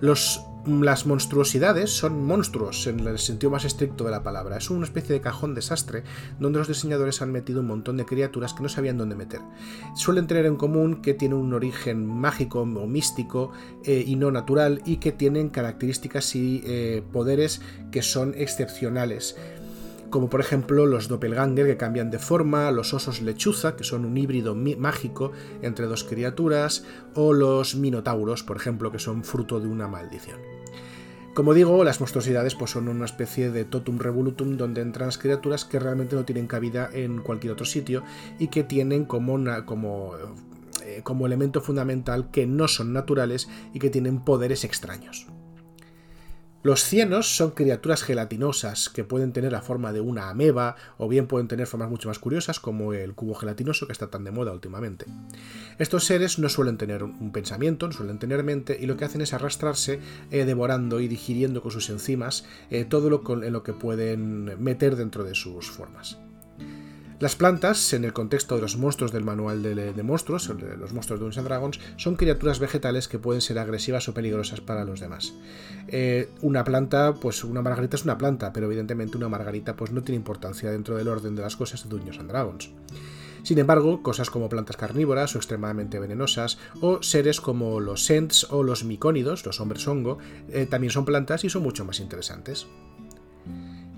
Las 0.00 1.06
monstruosidades 1.06 1.90
son 1.90 2.24
monstruos 2.24 2.86
en 2.86 3.00
el 3.00 3.18
sentido 3.18 3.50
más 3.50 3.64
estricto 3.64 4.04
de 4.04 4.10
la 4.12 4.22
palabra. 4.22 4.58
Es 4.58 4.70
una 4.70 4.84
especie 4.84 5.14
de 5.14 5.20
cajón 5.20 5.54
desastre 5.54 6.04
donde 6.38 6.58
los 6.58 6.68
diseñadores 6.68 7.20
han 7.20 7.32
metido 7.32 7.60
un 7.60 7.66
montón 7.66 7.96
de 7.96 8.04
criaturas 8.04 8.54
que 8.54 8.62
no 8.62 8.68
sabían 8.68 8.98
dónde 8.98 9.16
meter. 9.16 9.40
Suelen 9.96 10.26
tener 10.26 10.46
en 10.46 10.56
común 10.56 11.00
que 11.02 11.14
tienen 11.14 11.38
un 11.38 11.52
origen 11.52 12.06
mágico 12.06 12.60
o 12.60 12.86
místico 12.86 13.50
eh, 13.84 14.04
y 14.06 14.16
no 14.16 14.30
natural 14.30 14.82
y 14.84 14.98
que 14.98 15.10
tienen 15.10 15.48
características 15.48 16.36
y 16.36 16.62
eh, 16.64 17.02
poderes 17.12 17.60
que 17.90 18.02
son 18.02 18.34
excepcionales 18.36 19.36
como 20.10 20.30
por 20.30 20.40
ejemplo 20.40 20.86
los 20.86 21.08
doppelganger 21.08 21.66
que 21.66 21.76
cambian 21.76 22.10
de 22.10 22.18
forma, 22.18 22.70
los 22.70 22.94
osos 22.94 23.20
lechuza, 23.20 23.76
que 23.76 23.84
son 23.84 24.04
un 24.04 24.16
híbrido 24.16 24.54
mágico 24.54 25.32
entre 25.62 25.86
dos 25.86 26.04
criaturas, 26.04 26.84
o 27.14 27.32
los 27.32 27.74
minotauros, 27.74 28.42
por 28.42 28.56
ejemplo, 28.56 28.90
que 28.90 28.98
son 28.98 29.24
fruto 29.24 29.60
de 29.60 29.68
una 29.68 29.88
maldición. 29.88 30.38
Como 31.34 31.54
digo, 31.54 31.84
las 31.84 32.00
monstruosidades 32.00 32.56
pues, 32.56 32.72
son 32.72 32.88
una 32.88 33.04
especie 33.04 33.50
de 33.50 33.64
totum 33.64 33.98
revolutum 33.98 34.56
donde 34.56 34.80
entran 34.80 35.06
las 35.06 35.18
criaturas 35.18 35.64
que 35.64 35.78
realmente 35.78 36.16
no 36.16 36.24
tienen 36.24 36.48
cabida 36.48 36.90
en 36.92 37.20
cualquier 37.22 37.52
otro 37.52 37.64
sitio 37.64 38.02
y 38.40 38.48
que 38.48 38.64
tienen 38.64 39.04
como, 39.04 39.38
como, 39.64 40.14
eh, 40.84 41.02
como 41.04 41.26
elemento 41.26 41.60
fundamental 41.60 42.32
que 42.32 42.46
no 42.46 42.66
son 42.66 42.92
naturales 42.92 43.48
y 43.72 43.78
que 43.78 43.88
tienen 43.88 44.24
poderes 44.24 44.64
extraños. 44.64 45.28
Los 46.68 46.84
cienos 46.84 47.34
son 47.34 47.52
criaturas 47.52 48.02
gelatinosas 48.02 48.90
que 48.90 49.02
pueden 49.02 49.32
tener 49.32 49.52
la 49.52 49.62
forma 49.62 49.94
de 49.94 50.02
una 50.02 50.28
ameba 50.28 50.76
o 50.98 51.08
bien 51.08 51.26
pueden 51.26 51.48
tener 51.48 51.66
formas 51.66 51.88
mucho 51.88 52.10
más 52.10 52.18
curiosas 52.18 52.60
como 52.60 52.92
el 52.92 53.14
cubo 53.14 53.34
gelatinoso 53.34 53.86
que 53.86 53.92
está 53.94 54.08
tan 54.08 54.22
de 54.22 54.32
moda 54.32 54.52
últimamente. 54.52 55.06
Estos 55.78 56.04
seres 56.04 56.38
no 56.38 56.50
suelen 56.50 56.76
tener 56.76 57.04
un 57.04 57.32
pensamiento, 57.32 57.86
no 57.86 57.94
suelen 57.94 58.18
tener 58.18 58.44
mente 58.44 58.76
y 58.78 58.84
lo 58.84 58.98
que 58.98 59.06
hacen 59.06 59.22
es 59.22 59.32
arrastrarse 59.32 60.00
eh, 60.30 60.44
devorando 60.44 61.00
y 61.00 61.08
digiriendo 61.08 61.62
con 61.62 61.70
sus 61.70 61.88
enzimas 61.88 62.44
eh, 62.68 62.84
todo 62.84 63.08
lo, 63.08 63.22
en 63.42 63.50
lo 63.54 63.62
que 63.62 63.72
pueden 63.72 64.62
meter 64.62 64.96
dentro 64.96 65.24
de 65.24 65.34
sus 65.34 65.70
formas. 65.70 66.18
Las 67.20 67.34
plantas, 67.34 67.92
en 67.94 68.04
el 68.04 68.12
contexto 68.12 68.54
de 68.54 68.60
los 68.60 68.76
monstruos 68.76 69.10
del 69.10 69.24
manual 69.24 69.60
de, 69.60 70.02
monstruos, 70.04 70.48
los 70.48 70.92
monstruos 70.92 71.18
de 71.18 71.24
Dungeons 71.24 71.48
Dragons, 71.48 71.80
son 71.96 72.14
criaturas 72.14 72.60
vegetales 72.60 73.08
que 73.08 73.18
pueden 73.18 73.40
ser 73.40 73.58
agresivas 73.58 74.08
o 74.08 74.14
peligrosas 74.14 74.60
para 74.60 74.84
los 74.84 75.00
demás. 75.00 75.34
Eh, 75.88 76.28
una 76.42 76.62
planta, 76.62 77.14
pues 77.14 77.42
una 77.42 77.60
margarita 77.60 77.96
es 77.96 78.04
una 78.04 78.18
planta, 78.18 78.52
pero 78.52 78.66
evidentemente 78.66 79.16
una 79.16 79.28
margarita 79.28 79.74
pues 79.74 79.90
no 79.90 80.02
tiene 80.02 80.16
importancia 80.16 80.70
dentro 80.70 80.96
del 80.96 81.08
orden 81.08 81.34
de 81.34 81.42
las 81.42 81.56
cosas 81.56 81.82
de 81.82 81.88
Dungeons 81.88 82.28
Dragons. 82.28 82.70
Sin 83.42 83.58
embargo, 83.58 84.02
cosas 84.02 84.30
como 84.30 84.48
plantas 84.48 84.76
carnívoras 84.76 85.34
o 85.34 85.38
extremadamente 85.38 85.98
venenosas, 85.98 86.58
o 86.80 87.02
seres 87.02 87.40
como 87.40 87.80
los 87.80 88.04
Sents 88.04 88.46
o 88.50 88.62
los 88.62 88.84
micónidos, 88.84 89.44
los 89.44 89.60
hombres 89.60 89.88
hongo, 89.88 90.18
eh, 90.50 90.66
también 90.66 90.92
son 90.92 91.04
plantas 91.04 91.42
y 91.44 91.50
son 91.50 91.62
mucho 91.62 91.84
más 91.84 91.98
interesantes. 91.98 92.68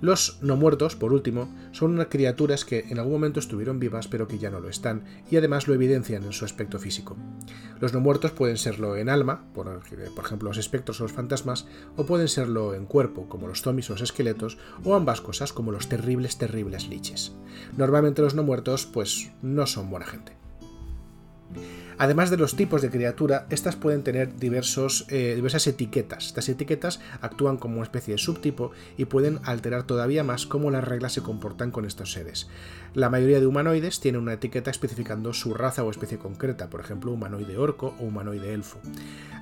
Los 0.01 0.39
no 0.41 0.57
muertos, 0.57 0.97
por 0.97 1.13
último, 1.13 1.55
son 1.73 1.93
unas 1.93 2.07
criaturas 2.07 2.65
que 2.65 2.87
en 2.89 2.99
algún 2.99 3.13
momento 3.13 3.39
estuvieron 3.39 3.79
vivas 3.79 4.09
pero 4.09 4.27
que 4.27 4.39
ya 4.39 4.51
no 4.51 4.61
lo 4.61 4.69
están, 4.69 5.05
y 5.31 5.37
además 5.37 5.69
lo 5.69 5.75
evidencian 5.75 6.25
en 6.25 6.33
su 6.33 6.45
aspecto 6.45 6.79
físico. 6.79 7.17
Los 7.81 7.93
no 7.93 8.01
muertos 8.01 8.31
pueden 8.31 8.57
serlo 8.57 8.97
en 8.97 9.09
alma, 9.09 9.45
por, 9.53 9.83
ejemplo 10.25 10.49
los 10.49 10.59
espectros 10.59 11.01
o 11.01 11.05
los 11.05 11.13
fantasmas, 11.13 11.67
o 11.97 12.07
pueden 12.07 12.29
serlo 12.29 12.75
en 12.75 12.87
cuerpo, 12.87 13.29
como 13.29 13.47
los 13.47 13.63
zombies 13.63 13.91
o 13.91 13.95
los 13.95 14.03
esqueletos, 14.03 14.59
o 14.85 14.95
ambas 14.95 15.21
cosas, 15.21 15.53
como 15.53 15.73
los 15.73 15.89
terribles, 15.89 16.39
terribles 16.39 16.89
liches. 16.89 17.33
Normalmente 17.77 18.23
los 18.23 18.35
no 18.35 18.43
muertos, 18.43 18.87
pues, 18.87 19.31
no 19.43 19.67
son 19.67 19.91
buena 19.91 20.07
gente. 20.07 20.33
Además 22.01 22.31
de 22.31 22.39
los 22.39 22.57
tipos 22.57 22.81
de 22.81 22.89
criatura, 22.89 23.45
estas 23.51 23.77
pueden 23.77 24.03
tener 24.03 24.35
diversos, 24.35 25.05
eh, 25.11 25.35
diversas 25.37 25.67
etiquetas. 25.67 26.29
Estas 26.29 26.49
etiquetas 26.49 26.99
actúan 27.21 27.59
como 27.59 27.75
una 27.75 27.83
especie 27.83 28.15
de 28.15 28.19
subtipo 28.19 28.71
y 28.97 29.05
pueden 29.05 29.39
alterar 29.45 29.83
todavía 29.83 30.25
más 30.25 30.47
cómo 30.47 30.71
las 30.71 30.83
reglas 30.83 31.13
se 31.13 31.21
comportan 31.21 31.71
con 31.71 31.85
estos 31.85 32.13
seres. 32.13 32.49
La 32.95 33.11
mayoría 33.11 33.39
de 33.39 33.47
humanoides 33.47 34.01
tienen 34.01 34.23
una 34.23 34.33
etiqueta 34.33 34.71
especificando 34.71 35.35
su 35.35 35.53
raza 35.53 35.85
o 35.85 35.91
especie 35.91 36.17
concreta, 36.17 36.71
por 36.71 36.81
ejemplo 36.81 37.13
humanoide 37.13 37.59
orco 37.59 37.95
o 38.01 38.05
humanoide 38.05 38.55
elfo. 38.55 38.79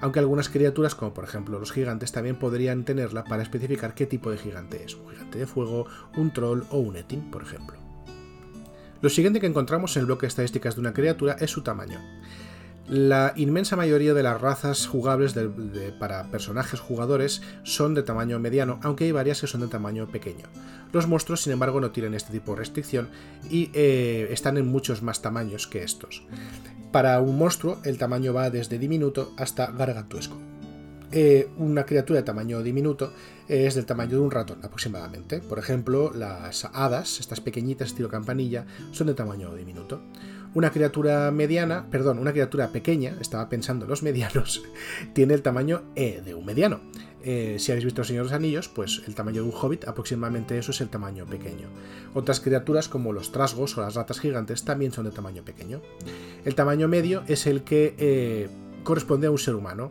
Aunque 0.00 0.18
algunas 0.18 0.48
criaturas, 0.48 0.96
como 0.96 1.14
por 1.14 1.22
ejemplo 1.22 1.60
los 1.60 1.70
gigantes, 1.70 2.10
también 2.10 2.40
podrían 2.40 2.84
tenerla 2.84 3.22
para 3.22 3.44
especificar 3.44 3.94
qué 3.94 4.06
tipo 4.06 4.32
de 4.32 4.38
gigante 4.38 4.82
es, 4.84 4.96
un 4.96 5.08
gigante 5.08 5.38
de 5.38 5.46
fuego, 5.46 5.86
un 6.16 6.32
troll 6.32 6.64
o 6.70 6.78
un 6.78 6.96
etin, 6.96 7.30
por 7.30 7.42
ejemplo. 7.42 7.76
Lo 9.00 9.10
siguiente 9.10 9.38
que 9.38 9.46
encontramos 9.46 9.96
en 9.96 10.00
el 10.00 10.06
bloque 10.06 10.22
de 10.22 10.30
estadísticas 10.30 10.74
de 10.74 10.80
una 10.80 10.92
criatura 10.92 11.36
es 11.38 11.52
su 11.52 11.62
tamaño. 11.62 12.00
La 12.88 13.35
inmensa 13.37 13.76
mayoría 13.76 14.14
de 14.14 14.23
las 14.23 14.40
razas 14.40 14.87
jugables 14.87 15.35
para 15.99 16.30
personajes 16.30 16.80
jugadores 16.80 17.42
son 17.62 17.92
de 17.92 18.02
tamaño 18.02 18.38
mediano, 18.38 18.80
aunque 18.83 19.04
hay 19.04 19.12
varias 19.12 19.42
que 19.42 19.47
son 19.47 19.61
de 19.61 19.68
tamaño 19.68 20.09
pequeño. 20.09 20.47
Los 20.90 21.07
monstruos, 21.07 21.42
sin 21.42 21.52
embargo, 21.52 21.80
no 21.80 21.90
tienen 21.90 22.14
este 22.14 22.33
tipo 22.33 22.52
de 22.52 22.61
restricción 22.61 23.11
y 23.50 23.71
eh, 23.75 24.28
están 24.30 24.57
en 24.57 24.66
muchos 24.68 25.02
más 25.02 25.21
tamaños 25.21 25.66
que 25.66 25.83
estos. 25.83 26.23
Para 26.90 27.21
un 27.21 27.37
monstruo, 27.37 27.78
el 27.85 27.99
tamaño 27.99 28.33
va 28.33 28.49
desde 28.49 28.78
diminuto 28.78 29.35
hasta 29.37 29.66
gargantuesco. 29.66 30.38
Eh, 31.11 31.49
una 31.57 31.85
criatura 31.85 32.21
de 32.21 32.25
tamaño 32.25 32.62
diminuto 32.62 33.12
es 33.49 33.75
del 33.75 33.87
tamaño 33.87 34.12
de 34.12 34.21
un 34.21 34.30
ratón 34.30 34.59
aproximadamente. 34.62 35.40
Por 35.40 35.59
ejemplo, 35.59 36.12
las 36.14 36.66
hadas, 36.73 37.21
estas 37.21 37.40
pequeñitas 37.40 37.88
estilo 37.88 38.09
campanilla, 38.09 38.66
son 38.92 39.07
de 39.07 39.14
tamaño 39.14 39.54
diminuto. 39.54 40.02
Una 40.55 40.71
criatura 40.71 41.31
mediana, 41.31 41.87
perdón, 41.90 42.19
una 42.19 42.33
criatura 42.33 42.69
pequeña, 42.69 43.17
estaba 43.21 43.49
pensando 43.49 43.87
los 43.87 44.02
medianos, 44.02 44.62
tiene 45.12 45.35
el 45.35 45.43
tamaño 45.43 45.83
E 45.95 46.23
de 46.23 46.35
un 46.35 46.45
mediano. 46.45 46.81
Eh, 47.23 47.57
si 47.59 47.73
habéis 47.73 47.85
visto 47.85 48.02
el 48.02 48.07
Señor 48.07 48.25
de 48.25 48.31
los 48.31 48.37
Anillos, 48.37 48.69
pues 48.69 49.02
el 49.07 49.14
tamaño 49.14 49.43
de 49.43 49.49
un 49.49 49.55
hobbit, 49.55 49.87
aproximadamente 49.87 50.57
eso 50.57 50.71
es 50.71 50.81
el 50.81 50.88
tamaño 50.88 51.26
pequeño. 51.26 51.69
Otras 52.14 52.40
criaturas 52.40 52.88
como 52.88 53.12
los 53.12 53.33
trasgos 53.33 53.76
o 53.76 53.81
las 53.83 53.95
ratas 53.95 54.21
gigantes 54.21 54.64
también 54.64 54.93
son 54.93 55.05
de 55.05 55.11
tamaño 55.11 55.43
pequeño. 55.45 55.83
El 56.45 56.55
tamaño 56.55 56.88
medio 56.88 57.25
es 57.26 57.47
el 57.47 57.62
que 57.64 57.95
eh, 57.99 58.49
corresponde 58.85 59.26
a 59.26 59.31
un 59.31 59.38
ser 59.38 59.57
humano. 59.57 59.90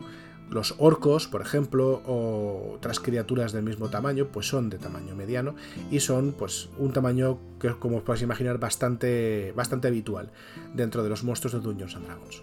Los 0.50 0.74
orcos, 0.78 1.26
por 1.26 1.42
ejemplo, 1.42 2.02
o 2.06 2.74
otras 2.74 3.00
criaturas 3.00 3.52
del 3.52 3.62
mismo 3.62 3.88
tamaño, 3.88 4.28
pues 4.32 4.48
son 4.48 4.70
de 4.70 4.78
tamaño 4.78 5.14
mediano 5.14 5.54
y 5.90 6.00
son 6.00 6.32
pues 6.32 6.70
un 6.78 6.92
tamaño 6.92 7.38
que, 7.60 7.70
como 7.78 7.98
os 7.98 8.02
podéis 8.02 8.22
imaginar, 8.22 8.58
bastante, 8.58 9.52
bastante 9.54 9.88
habitual 9.88 10.30
dentro 10.74 11.02
de 11.02 11.10
los 11.10 11.24
monstruos 11.24 11.52
de 11.52 11.60
Dungeons 11.60 11.96
and 11.96 12.06
Dragons. 12.06 12.42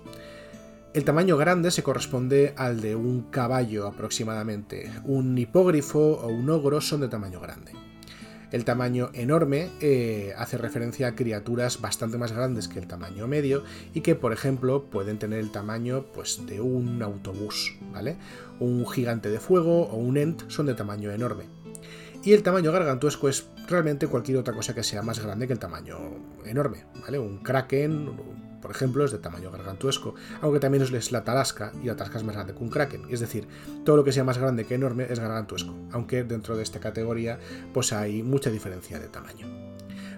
El 0.93 1.03
tamaño 1.03 1.35
grande 1.35 1.71
se 1.71 1.83
corresponde 1.83 2.53
al 2.55 2.79
de 2.79 2.95
un 2.95 3.23
caballo 3.23 3.85
aproximadamente. 3.85 4.89
Un 5.03 5.37
hipógrifo 5.37 5.99
o 5.99 6.27
un 6.27 6.49
ogro 6.49 6.79
son 6.79 7.01
de 7.01 7.09
tamaño 7.09 7.41
grande. 7.41 7.73
El 8.55 8.63
tamaño 8.63 9.09
enorme 9.11 9.67
eh, 9.81 10.33
hace 10.37 10.57
referencia 10.57 11.09
a 11.09 11.15
criaturas 11.15 11.81
bastante 11.81 12.17
más 12.17 12.31
grandes 12.31 12.69
que 12.69 12.79
el 12.79 12.87
tamaño 12.87 13.27
medio 13.27 13.65
y 13.93 13.99
que, 13.99 14.15
por 14.15 14.31
ejemplo, 14.31 14.85
pueden 14.85 15.19
tener 15.19 15.39
el 15.39 15.51
tamaño 15.51 16.05
pues, 16.13 16.45
de 16.45 16.61
un 16.61 17.03
autobús, 17.03 17.77
¿vale? 17.91 18.15
Un 18.61 18.87
gigante 18.87 19.29
de 19.29 19.41
fuego 19.41 19.81
o 19.87 19.97
un 19.97 20.15
ent 20.15 20.49
son 20.49 20.67
de 20.67 20.73
tamaño 20.73 21.11
enorme. 21.11 21.43
Y 22.23 22.31
el 22.31 22.43
tamaño 22.43 22.71
gargantuesco 22.71 23.27
es 23.27 23.45
realmente 23.67 24.07
cualquier 24.07 24.37
otra 24.37 24.53
cosa 24.53 24.73
que 24.73 24.83
sea 24.83 25.01
más 25.01 25.19
grande 25.19 25.47
que 25.47 25.53
el 25.53 25.59
tamaño 25.59 25.97
enorme, 26.45 26.85
¿vale? 27.01 27.19
Un 27.19 27.39
kraken, 27.39 28.09
por 28.65 28.75
ejemplo, 28.75 29.05
es 29.05 29.11
de 29.11 29.19
tamaño 29.19 29.51
gargantuesco, 29.51 30.15
aunque 30.41 30.59
también 30.59 30.81
es 30.81 31.11
la 31.11 31.23
tarasca, 31.23 31.71
y 31.83 31.85
la 31.85 31.95
tarasca 31.95 32.17
es 32.17 32.23
más 32.23 32.33
grande 32.33 32.55
que 32.55 32.63
un 32.63 32.71
kraken. 32.71 33.03
Es 33.11 33.19
decir, 33.19 33.47
todo 33.83 33.95
lo 33.95 34.03
que 34.03 34.11
sea 34.11 34.23
más 34.23 34.39
grande 34.39 34.65
que 34.65 34.73
enorme 34.73 35.05
es 35.07 35.19
gargantuesco, 35.19 35.75
aunque 35.91 36.23
dentro 36.23 36.57
de 36.57 36.63
esta 36.63 36.79
categoría 36.79 37.37
pues 37.75 37.93
hay 37.93 38.23
mucha 38.23 38.49
diferencia 38.49 38.97
de 38.99 39.07
tamaño. 39.07 39.45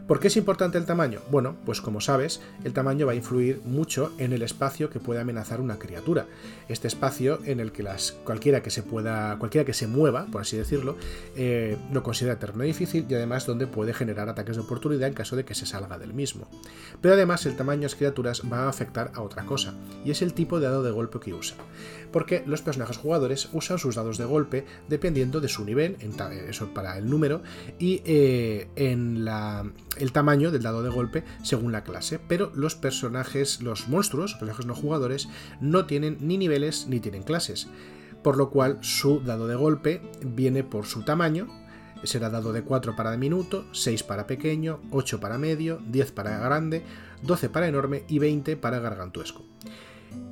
¿Por 0.08 0.22
qué 0.22 0.28
es 0.28 0.38
importante 0.38 0.78
el 0.78 0.86
tamaño? 0.86 1.20
Bueno, 1.30 1.58
pues 1.66 1.82
como 1.82 2.00
sabes, 2.00 2.40
el 2.64 2.72
tamaño 2.72 3.06
va 3.06 3.12
a 3.12 3.16
influir 3.16 3.62
mucho 3.66 4.14
en 4.18 4.32
el 4.32 4.42
espacio 4.42 4.90
que 4.90 5.02
puede 5.02 5.20
amenazar 5.20 5.60
una 5.60 5.78
criatura. 5.78 6.28
Este 6.70 6.88
espacio 6.88 7.40
en 7.44 7.60
el 7.60 7.74
que 7.74 7.84
las, 7.84 8.14
cualquiera 8.24 8.64
que 8.64 8.70
se 8.70 8.84
pueda, 8.84 9.38
cualquiera 9.38 9.66
que 9.66 9.74
se 9.74 9.86
mueva, 9.86 10.26
por 10.32 10.42
así 10.42 10.56
decirlo, 10.56 10.96
eh, 11.36 11.78
lo 11.92 12.04
considera 12.04 12.40
terreno 12.40 12.64
difícil 12.64 13.06
y 13.10 13.16
además 13.16 13.46
donde 13.46 13.68
puede 13.68 13.94
generar 13.94 14.30
ataques 14.30 14.56
de 14.56 14.62
oportunidad 14.62 15.10
en 15.10 15.14
caso 15.14 15.36
de 15.36 15.44
que 15.44 15.56
se 15.56 15.66
salga 15.66 15.98
del 15.98 16.14
mismo. 16.14 16.48
Pero 17.02 17.16
además 17.16 17.46
el 17.46 17.58
tamaño 17.58 17.82
de 17.82 17.86
las 17.88 17.96
criaturas 17.96 18.44
va 18.50 18.60
a 18.60 18.70
afectar 18.70 19.12
a 19.14 19.22
otra 19.22 19.46
cosa, 19.46 19.74
y 20.06 20.12
es 20.12 20.22
el 20.22 20.34
tipo 20.34 20.62
de 20.62 20.68
dado 20.68 20.84
de 20.84 20.92
golpe 20.92 21.20
que 21.20 21.34
usa. 21.34 21.58
Porque 22.18 22.42
los 22.48 22.64
personajes 22.64 22.98
jugadores 22.98 23.48
usan 23.54 23.78
sus 23.78 23.94
dados 23.94 24.18
de 24.18 24.26
golpe 24.26 24.66
dependiendo 24.90 25.40
de 25.40 25.48
su 25.48 25.64
nivel, 25.64 25.98
eso 26.50 26.74
para 26.74 26.98
el 26.98 27.08
número, 27.08 27.44
y 27.78 28.02
eh, 28.06 28.70
en 28.76 29.24
la 29.24 29.72
el 29.98 30.12
tamaño 30.12 30.50
del 30.50 30.64
dado 30.64 30.82
de 30.82 30.90
golpe 30.90 31.24
según 31.44 31.72
la 31.72 31.84
clase, 31.84 32.18
pero 32.18 32.52
los 32.56 32.74
personajes, 32.74 33.62
los 33.62 33.88
monstruos, 33.88 34.32
los 34.32 34.40
personajes 34.40 34.66
no 34.66 34.74
jugadores, 34.74 35.30
no 35.62 35.86
tienen 35.86 36.18
ni 36.20 36.40
niveles 36.40 36.88
ni 36.88 37.00
tienen 37.00 37.22
clases, 37.22 37.68
por 38.24 38.36
lo 38.36 38.50
cual 38.50 38.80
su 38.82 39.20
dado 39.20 39.46
de 39.46 39.54
golpe 39.54 40.02
viene 40.26 40.64
por 40.64 40.88
su 40.88 41.04
tamaño, 41.04 41.46
será 42.02 42.32
dado 42.32 42.52
de 42.52 42.64
4 42.64 42.96
para 42.96 43.12
diminuto, 43.12 43.68
6 43.74 44.02
para 44.02 44.26
pequeño, 44.26 44.80
8 44.90 45.20
para 45.20 45.38
medio, 45.38 45.80
10 45.88 46.14
para 46.14 46.40
grande, 46.40 46.82
12 47.22 47.50
para 47.50 47.68
enorme 47.68 48.06
y 48.08 48.18
20 48.18 48.58
para 48.58 48.80
gargantuesco. 48.80 49.46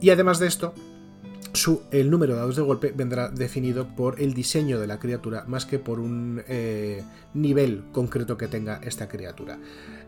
Y 0.01 0.10
además 0.10 0.39
de 0.39 0.48
esto, 0.48 0.74
el 1.92 2.12
número 2.12 2.34
de 2.34 2.40
dados 2.40 2.56
de 2.56 2.62
golpe 2.62 2.94
vendrá 2.96 3.30
definido 3.30 3.88
por 3.96 4.22
el 4.22 4.34
diseño 4.34 4.80
de 4.80 4.88
la 4.88 5.00
criatura 5.00 5.46
más 5.48 5.66
que 5.66 5.80
por 5.80 6.00
un 6.00 6.44
eh, 6.48 7.04
nivel 7.34 7.84
concreto 7.92 8.38
que 8.38 8.48
tenga 8.48 8.82
esta 8.84 9.08
criatura. 9.08 9.58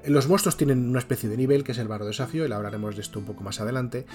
Los 0.06 0.28
monstruos 0.28 0.58
tienen 0.58 0.90
una 0.90 1.00
especie 1.00 1.30
de 1.30 1.38
nivel 1.38 1.64
que 1.64 1.72
es 1.72 1.78
el 1.78 1.88
barro 1.88 2.06
desafío, 2.06 2.46
y 2.46 2.52
hablaremos 2.52 2.96
de 2.96 3.02
esto 3.02 3.20
un 3.20 3.26
poco 3.26 3.44
más 3.44 3.62
adelante, 3.62 4.06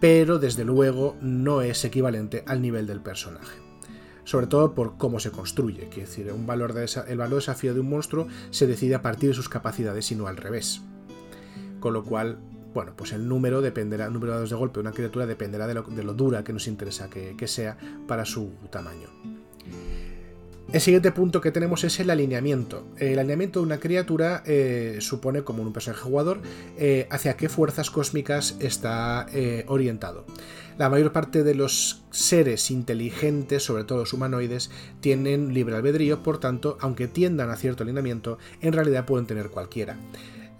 pero 0.00 0.38
desde 0.38 0.64
luego 0.64 1.16
no 1.20 1.62
es 1.62 1.84
equivalente 1.84 2.44
al 2.46 2.60
nivel 2.60 2.86
del 2.86 3.00
personaje. 3.00 3.58
Sobre 4.24 4.46
todo 4.46 4.74
por 4.74 4.98
cómo 4.98 5.18
se 5.18 5.30
construye, 5.30 5.88
es 5.90 5.96
decir, 5.96 6.30
un 6.32 6.46
valor 6.46 6.74
de 6.74 6.84
el 7.08 7.18
valor 7.18 7.30
de 7.30 7.36
desafío 7.36 7.74
de 7.74 7.80
un 7.80 7.90
monstruo 7.90 8.28
se 8.50 8.66
decide 8.66 8.94
a 8.94 9.02
partir 9.02 9.30
de 9.30 9.34
sus 9.34 9.48
capacidades 9.48 10.12
y 10.12 10.14
no 10.14 10.26
al 10.26 10.36
revés. 10.36 10.82
Con 11.80 11.94
lo 11.94 12.04
cual, 12.04 12.38
bueno, 12.74 12.92
pues 12.96 13.12
el 13.12 13.28
número 13.28 13.60
dependerá, 13.60 14.06
el 14.06 14.12
número 14.12 14.32
de 14.32 14.36
dados 14.38 14.50
de 14.50 14.56
golpe 14.56 14.74
de 14.74 14.80
una 14.80 14.92
criatura 14.92 15.26
dependerá 15.26 15.66
de 15.66 15.74
lo, 15.74 16.14
dura 16.14 16.42
que 16.44 16.52
nos 16.52 16.66
interesa 16.66 17.08
que, 17.10 17.48
sea 17.48 17.76
para 18.06 18.24
su 18.24 18.50
tamaño. 18.70 19.08
El 20.72 20.80
siguiente 20.80 21.12
punto 21.12 21.42
que 21.42 21.50
tenemos 21.50 21.84
es 21.84 22.00
el 22.00 22.08
alineamiento. 22.08 22.86
El 22.96 23.18
alineamiento 23.18 23.60
de 23.60 23.66
una 23.66 23.78
criatura 23.78 24.42
eh, 24.46 24.96
supone, 25.00 25.42
como 25.42 25.62
un 25.62 25.72
personaje 25.72 26.02
jugador, 26.02 26.40
eh, 26.78 27.06
hacia 27.10 27.36
qué 27.36 27.50
fuerzas 27.50 27.90
cósmicas 27.90 28.56
está 28.58 29.26
eh, 29.34 29.64
orientado. 29.68 30.24
La 30.78 30.88
mayor 30.88 31.12
parte 31.12 31.42
de 31.42 31.54
los 31.54 32.02
seres 32.10 32.70
inteligentes, 32.70 33.62
sobre 33.62 33.84
todo 33.84 33.98
los 33.98 34.14
humanoides, 34.14 34.70
tienen 35.00 35.52
libre 35.52 35.76
albedrío, 35.76 36.22
por 36.22 36.40
tanto, 36.40 36.78
aunque 36.80 37.06
tiendan 37.06 37.50
a 37.50 37.56
cierto 37.56 37.82
alineamiento, 37.82 38.38
en 38.62 38.72
realidad 38.72 39.04
pueden 39.04 39.26
tener 39.26 39.50
cualquiera 39.50 39.98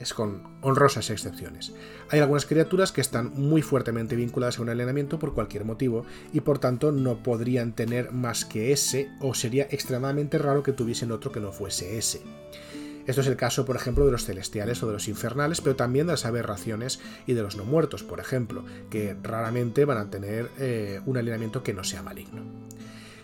es 0.03 0.15
con 0.15 0.43
honrosas 0.61 1.11
excepciones. 1.11 1.73
Hay 2.11 2.21
algunas 2.21 2.45
criaturas 2.45 2.93
que 2.93 3.01
están 3.01 3.33
muy 3.35 3.63
fuertemente 3.63 4.17
vinculadas 4.17 4.59
a 4.59 4.63
un 4.63 4.69
alineamiento 4.69 5.19
por 5.19 5.33
cualquier 5.33 5.65
motivo 5.65 6.05
y 6.33 6.41
por 6.41 6.59
tanto 6.59 6.93
no 6.93 7.23
podrían 7.23 7.73
tener 7.73 8.13
más 8.13 8.45
que 8.45 8.73
ese 8.73 9.11
o 9.21 9.35
sería 9.35 9.69
extremadamente 9.71 10.39
raro 10.39 10.63
que 10.63 10.73
tuviesen 10.73 11.13
otro 11.13 11.33
que 11.33 11.41
no 11.41 11.53
fuese 11.53 11.99
ese. 11.99 12.21
Esto 13.07 13.21
es 13.21 13.27
el 13.27 13.37
caso, 13.37 13.65
por 13.65 13.75
ejemplo, 13.75 14.07
de 14.07 14.13
los 14.13 14.25
celestiales 14.25 14.83
o 14.83 14.87
de 14.87 14.93
los 14.93 15.09
infernales, 15.09 15.61
pero 15.61 15.75
también 15.75 16.07
de 16.07 16.13
las 16.13 16.25
aberraciones 16.25 17.01
y 17.27 17.33
de 17.33 17.43
los 17.43 17.57
no 17.57 17.65
muertos, 17.65 18.05
por 18.05 18.21
ejemplo, 18.21 18.65
que 18.91 19.17
raramente 19.23 19.85
van 19.85 19.99
a 19.99 20.11
tener 20.11 20.51
eh, 20.59 21.01
un 21.05 21.17
alineamiento 21.17 21.65
que 21.65 21.75
no 21.75 21.83
sea 21.83 22.03
maligno. 22.03 22.43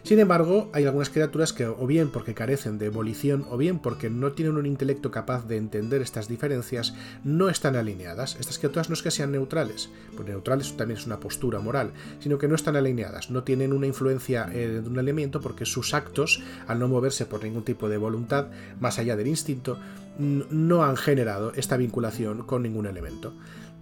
Sin 0.09 0.21
embargo, 0.21 0.71
hay 0.73 0.87
algunas 0.87 1.11
criaturas 1.11 1.53
que 1.53 1.67
o 1.67 1.87
bien 1.87 2.09
porque 2.09 2.33
carecen 2.33 2.79
de 2.79 2.89
volición 2.89 3.45
o 3.51 3.59
bien 3.59 3.79
porque 3.79 4.09
no 4.09 4.33
tienen 4.33 4.57
un 4.57 4.65
intelecto 4.65 5.11
capaz 5.11 5.47
de 5.47 5.59
entender 5.59 6.01
estas 6.01 6.29
diferencias, 6.29 6.95
no 7.25 7.51
están 7.51 7.77
alineadas. 7.77 8.35
Estas 8.41 8.59
criaturas 8.59 8.89
no 8.89 8.95
es 8.95 9.03
que 9.03 9.11
sean 9.11 9.33
neutrales, 9.33 9.91
porque 10.17 10.33
neutrales 10.33 10.75
también 10.79 10.99
es 10.99 11.05
una 11.05 11.21
postura 11.21 11.61
moral, 11.61 11.93
sino 12.21 12.39
que 12.39 12.49
no 12.49 12.55
están 12.55 12.75
alineadas, 12.77 13.31
no 13.31 13.43
tienen 13.43 13.75
una 13.75 13.87
influencia 13.87 14.49
eh, 14.51 14.81
de 14.83 14.89
un 14.89 14.99
alineamiento 14.99 15.43
porque 15.43 15.67
sus 15.67 15.93
actos, 15.93 16.43
al 16.67 16.79
no 16.79 16.89
moverse 16.89 17.27
por 17.27 17.45
ningún 17.45 17.65
tipo 17.65 17.91
de 17.91 17.99
voluntad, 17.99 18.47
más 18.81 18.99
allá 18.99 19.15
del 19.15 19.27
instinto, 19.27 19.79
no 20.19 20.85
han 20.85 20.97
generado 20.97 21.53
esta 21.55 21.77
vinculación 21.77 22.45
con 22.45 22.63
ningún 22.63 22.87
elemento. 22.87 23.35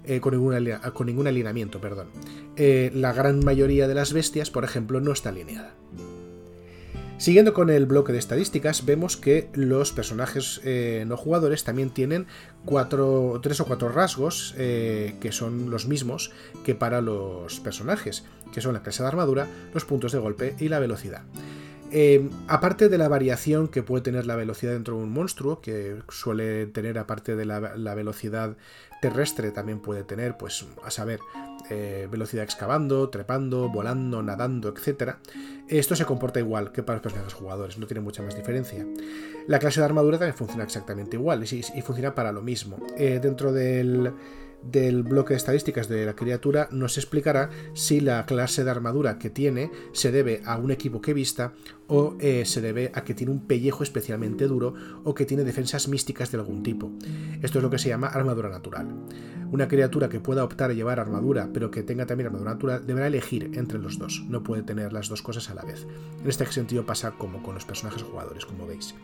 Eh, 0.05 0.19
con, 0.21 0.35
ningún 0.35 0.57
con, 0.93 1.07
ningún 1.07 1.29
alineamiento. 1.29 1.81
Perdón. 1.81 2.09
Eh, 2.57 2.91
la 2.95 3.13
gran 3.13 3.45
mayoría 3.45 3.87
de 3.87 3.95
las 3.95 4.13
bestias, 4.13 4.51
por 4.51 4.65
ejemplo, 4.65 5.01
no 5.01 5.13
está 5.13 5.29
alineada. 5.29 5.75
Siguiendo 7.19 7.55
con 7.55 7.71
el 7.71 7.87
bloque 7.87 8.13
de 8.13 8.19
estadísticas, 8.19 8.85
vemos 8.85 9.17
que 9.17 9.49
los 9.55 9.91
personajes 9.91 10.61
eh, 10.65 11.05
no 11.07 11.17
jugadores 11.17 11.65
también 11.65 11.89
tienen 11.89 12.27
cuatro, 12.67 13.41
tres 13.43 13.59
o 13.61 13.65
cuatro 13.65 13.89
rasgos 13.89 14.55
eh, 14.59 15.15
que 15.19 15.33
son 15.33 15.71
los 15.71 15.87
mismos 15.87 16.31
que 16.63 16.75
para 16.75 17.01
los 17.01 17.59
personajes, 17.61 18.25
que 18.53 18.61
son 18.61 18.75
la 18.75 18.83
clase 18.83 19.03
de 19.03 19.09
armadura, 19.09 19.49
los 19.73 19.87
puntos 19.87 20.13
de 20.13 20.19
golpe 20.19 20.57
y 20.59 20.69
la 20.69 20.79
velocidad. 20.79 21.23
Eh, 21.91 22.29
aparte 22.49 22.91
de 22.91 22.99
la 22.99 23.09
variación 23.09 23.69
que 23.69 23.83
puede 23.83 24.03
tener 24.03 24.27
la 24.27 24.37
velocidad 24.37 24.73
dentro 24.73 24.97
de 24.99 25.05
un 25.05 25.11
monstruo, 25.11 25.63
que 25.63 25.97
suele 26.11 26.67
tener 26.67 26.99
aparte 26.99 27.35
de 27.35 27.47
la 27.47 27.95
velocidad 27.95 28.57
terrestre, 29.01 29.51
también 29.51 29.81
puede 29.81 30.05
tener, 30.05 30.37
pues, 30.37 30.67
a 30.85 30.91
saber, 30.91 31.21
eh, 31.71 32.09
velocidad 32.11 32.45
excavando, 32.45 33.09
trepando, 33.09 33.69
volando, 33.69 34.23
nadando, 34.23 34.69
etc. 34.69 35.17
Esto 35.69 35.97
se 35.97 36.05
comporta 36.05 36.39
igual 36.39 36.73
que 36.73 36.83
para 36.83 36.97
los 36.97 37.03
personajes 37.03 37.35
jugadores, 37.35 37.79
no 37.79 37.87
tiene 37.87 38.01
mucha 38.01 38.23
más 38.23 38.37
diferencia. 38.37 38.87
La 39.47 39.59
clase 39.59 39.81
de 39.81 39.87
armadura 39.87 40.19
también 40.19 40.37
funciona 40.37 40.65
exactamente 40.65 41.17
igual 41.17 41.45
y, 41.45 41.83
funciona 41.83 42.15
para 42.15 42.33
lo 42.33 42.43
mismo. 42.43 42.79
Eh, 42.97 43.19
dentro 43.23 43.53
del 43.53 44.13
del 44.71 45.03
bloque 45.03 45.35
de 45.35 45.39
estadísticas 45.39 45.89
de 45.89 46.07
la 46.07 46.17
criatura 46.17 46.69
nos 46.71 46.99
explicará 46.99 47.51
si 47.75 48.01
la 48.01 48.27
clase 48.27 48.65
de 48.65 48.71
armadura 48.71 49.19
que 49.19 49.31
tiene 49.31 49.71
se 49.93 50.13
debe 50.13 50.43
a 50.45 50.57
un 50.57 50.71
equipo 50.71 51.01
que 51.01 51.15
vista 51.15 51.53
o 51.89 52.17
eh, 52.19 52.45
se 52.45 52.61
debe 52.61 52.91
a 52.95 53.05
que 53.05 53.15
tiene 53.15 53.33
un 53.33 53.47
pellejo 53.47 53.83
especialmente 53.83 54.47
duro 54.47 54.75
o 55.05 55.15
que 55.15 55.25
tiene 55.25 55.45
defensas 55.45 55.89
místicas 55.89 56.33
de 56.33 56.39
algún 56.39 56.63
tipo. 56.63 56.91
Esto 57.43 57.59
es 57.59 57.63
lo 57.63 57.71
que 57.71 57.79
se 57.79 57.89
llama 57.89 58.09
armadura 58.09 58.49
natural. 58.49 58.89
Una 59.53 59.69
criatura 59.69 60.09
que 60.09 60.21
pueda 60.21 60.45
optar 60.45 60.71
a 60.71 60.75
llevar 60.75 60.99
armadura 60.99 61.51
pero 61.53 61.71
que 61.71 61.83
tenga 61.83 62.07
también 62.07 62.27
armadura 62.27 62.55
natural 62.55 62.87
deberá 62.87 63.07
elegir 63.07 63.53
entre 63.55 63.79
los 63.79 63.99
dos, 63.99 64.25
no 64.29 64.43
puede 64.43 64.63
tener 64.63 64.93
las 64.93 65.09
dos 65.09 65.23
cosas 65.23 65.51
a 65.51 65.55
la 65.55 65.63
vez. 65.63 65.87
En 66.21 66.29
este 66.29 66.47
sentido 66.47 66.85
pasa 66.85 67.13
como 67.13 67.43
con 67.43 67.55
los 67.55 67.65
personajes 67.65 68.03
jugadores, 68.03 68.47
como 68.47 68.67
veis. 68.67 68.95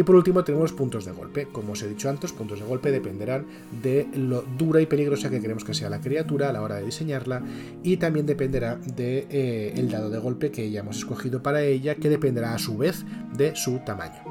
Y 0.00 0.02
por 0.02 0.16
último 0.16 0.42
tenemos 0.42 0.72
puntos 0.72 1.04
de 1.04 1.12
golpe. 1.12 1.48
Como 1.52 1.72
os 1.72 1.82
he 1.82 1.86
dicho 1.86 2.08
antes, 2.08 2.32
puntos 2.32 2.58
de 2.58 2.64
golpe 2.64 2.90
dependerán 2.90 3.44
de 3.82 4.08
lo 4.14 4.40
dura 4.40 4.80
y 4.80 4.86
peligrosa 4.86 5.28
que 5.28 5.42
queremos 5.42 5.62
que 5.62 5.74
sea 5.74 5.90
la 5.90 6.00
criatura 6.00 6.48
a 6.48 6.54
la 6.54 6.62
hora 6.62 6.76
de 6.76 6.86
diseñarla 6.86 7.42
y 7.82 7.98
también 7.98 8.24
dependerá 8.24 8.76
del 8.76 8.96
de, 8.96 9.26
eh, 9.28 9.88
dado 9.90 10.08
de 10.08 10.18
golpe 10.18 10.50
que 10.50 10.62
hayamos 10.62 10.96
escogido 10.96 11.42
para 11.42 11.60
ella, 11.64 11.96
que 11.96 12.08
dependerá 12.08 12.54
a 12.54 12.58
su 12.58 12.78
vez 12.78 13.04
de 13.36 13.54
su 13.54 13.80
tamaño. 13.80 14.22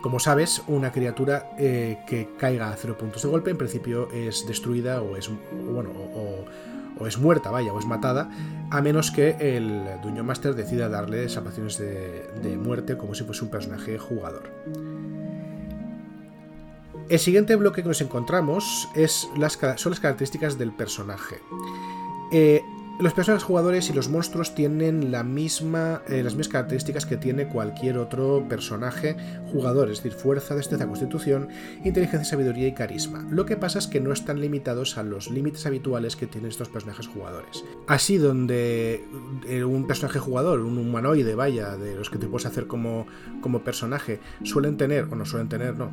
Como 0.00 0.18
sabes, 0.18 0.62
una 0.68 0.90
criatura 0.90 1.50
eh, 1.58 1.98
que 2.06 2.30
caiga 2.38 2.70
a 2.70 2.76
cero 2.76 2.96
puntos 2.96 3.22
de 3.22 3.28
golpe 3.28 3.50
en 3.50 3.58
principio 3.58 4.10
es 4.10 4.46
destruida 4.46 5.02
o 5.02 5.18
es 5.18 5.28
bueno 5.70 5.90
o, 5.90 6.46
o 7.00 7.06
es 7.06 7.18
muerta, 7.18 7.50
vaya, 7.50 7.72
o 7.72 7.78
es 7.78 7.86
matada, 7.86 8.30
a 8.70 8.80
menos 8.82 9.10
que 9.10 9.36
el 9.40 9.84
Dungeon 10.02 10.26
Master 10.26 10.54
decida 10.54 10.88
darle 10.88 11.28
salvaciones 11.28 11.78
de, 11.78 12.56
muerte 12.56 12.96
como 12.96 13.14
si 13.14 13.24
fuese 13.24 13.44
un 13.44 13.50
personaje 13.50 13.98
jugador. 13.98 14.50
El 17.08 17.18
siguiente 17.18 17.56
bloque 17.56 17.82
que 17.82 17.88
nos 17.88 18.00
encontramos 18.02 18.88
es 18.94 19.28
las, 19.36 19.58
son 19.76 19.90
las 19.90 20.00
características 20.00 20.58
del 20.58 20.72
personaje. 20.72 21.38
Eh, 22.30 22.62
los 23.00 23.14
personajes 23.14 23.44
jugadores 23.44 23.88
y 23.88 23.94
los 23.94 24.08
monstruos 24.08 24.54
tienen 24.54 25.02
eh, 25.02 25.08
las 25.10 25.24
mismas 25.24 26.48
características 26.48 27.06
que 27.06 27.16
tiene 27.16 27.48
cualquier 27.48 27.96
otro 27.96 28.46
personaje 28.48 29.16
jugador, 29.50 29.90
es 29.90 30.02
decir, 30.02 30.12
fuerza, 30.12 30.54
destreza, 30.54 30.86
constitución, 30.86 31.48
inteligencia, 31.82 32.24
sabiduría 32.24 32.68
y 32.68 32.74
carisma. 32.74 33.26
Lo 33.30 33.46
que 33.46 33.56
pasa 33.56 33.78
es 33.78 33.86
que 33.86 34.00
no 34.00 34.12
están 34.12 34.40
limitados 34.40 34.98
a 34.98 35.02
los 35.02 35.30
límites 35.30 35.64
habituales 35.64 36.14
que 36.14 36.26
tienen 36.26 36.50
estos 36.50 36.68
personajes 36.68 37.06
jugadores. 37.06 37.64
Así, 37.86 38.18
donde 38.18 39.02
eh, 39.48 39.64
un 39.64 39.86
personaje 39.86 40.18
jugador, 40.18 40.60
un 40.60 40.76
humanoide, 40.76 41.34
vaya, 41.34 41.76
de 41.76 41.96
los 41.96 42.10
que 42.10 42.18
te 42.18 42.26
puedes 42.26 42.46
hacer 42.46 42.66
como, 42.66 43.06
como 43.40 43.64
personaje, 43.64 44.20
suelen 44.44 44.76
tener, 44.76 45.04
o 45.10 45.16
no 45.16 45.24
suelen 45.24 45.48
tener, 45.48 45.76
no, 45.76 45.90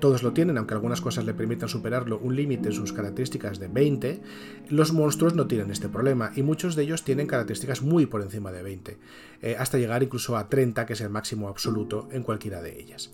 todos 0.00 0.22
lo 0.22 0.32
tienen, 0.32 0.56
aunque 0.56 0.74
algunas 0.74 1.02
cosas 1.02 1.26
le 1.26 1.34
permitan 1.34 1.68
superarlo, 1.68 2.18
un 2.18 2.34
límite 2.34 2.68
en 2.68 2.74
sus 2.74 2.94
características 2.94 3.58
de 3.58 3.68
20, 3.68 4.22
los 4.70 4.92
monstruos 4.92 5.34
no 5.34 5.46
tienen 5.46 5.70
este 5.70 5.88
problema 5.88 6.32
y 6.34 6.45
muchos 6.46 6.76
de 6.76 6.84
ellos 6.84 7.04
tienen 7.04 7.26
características 7.26 7.82
muy 7.82 8.06
por 8.06 8.22
encima 8.22 8.52
de 8.52 8.62
20, 8.62 8.96
eh, 9.42 9.56
hasta 9.58 9.78
llegar 9.78 10.02
incluso 10.02 10.36
a 10.36 10.48
30, 10.48 10.86
que 10.86 10.94
es 10.94 11.00
el 11.00 11.10
máximo 11.10 11.48
absoluto 11.48 12.08
en 12.12 12.22
cualquiera 12.22 12.62
de 12.62 12.80
ellas. 12.80 13.10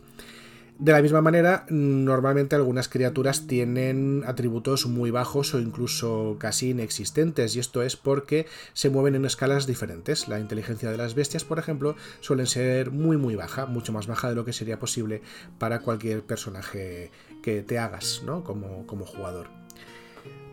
De 0.79 0.90
la 0.90 1.03
misma 1.03 1.21
manera, 1.21 1.64
normalmente 1.68 2.57
algunas 2.57 2.88
criaturas 2.88 3.47
tienen 3.47 4.25
atributos 4.27 4.87
muy 4.87 5.12
bajos 5.12 5.55
o 5.55 5.61
incluso 5.61 6.37
casi 6.40 6.71
inexistentes, 6.71 7.55
y 7.55 7.61
esto 7.61 7.83
es 7.83 7.97
porque 7.97 8.47
se 8.73 8.90
mueven 8.90 9.14
en 9.14 9.25
escalas 9.25 9.66
diferentes. 9.66 10.27
La 10.27 10.40
inteligencia 10.40 10.90
de 10.90 10.97
las 10.97 11.14
bestias, 11.14 11.45
por 11.45 11.61
ejemplo, 11.61 11.95
suelen 12.21 12.47
ser 12.47 12.90
muy 12.90 13.16
muy 13.16 13.37
baja, 13.37 13.66
mucho 13.66 13.92
más 13.92 14.09
baja 14.09 14.29
de 14.29 14.35
lo 14.35 14.45
que 14.45 14.53
sería 14.53 14.81
posible 14.81 15.23
para 15.59 15.81
cualquier 15.81 16.23
personaje 16.23 17.12
que 17.42 17.62
te 17.62 17.79
hagas 17.79 18.23
¿no? 18.25 18.42
como, 18.42 18.85
como 18.87 19.07
jugador. 19.07 19.51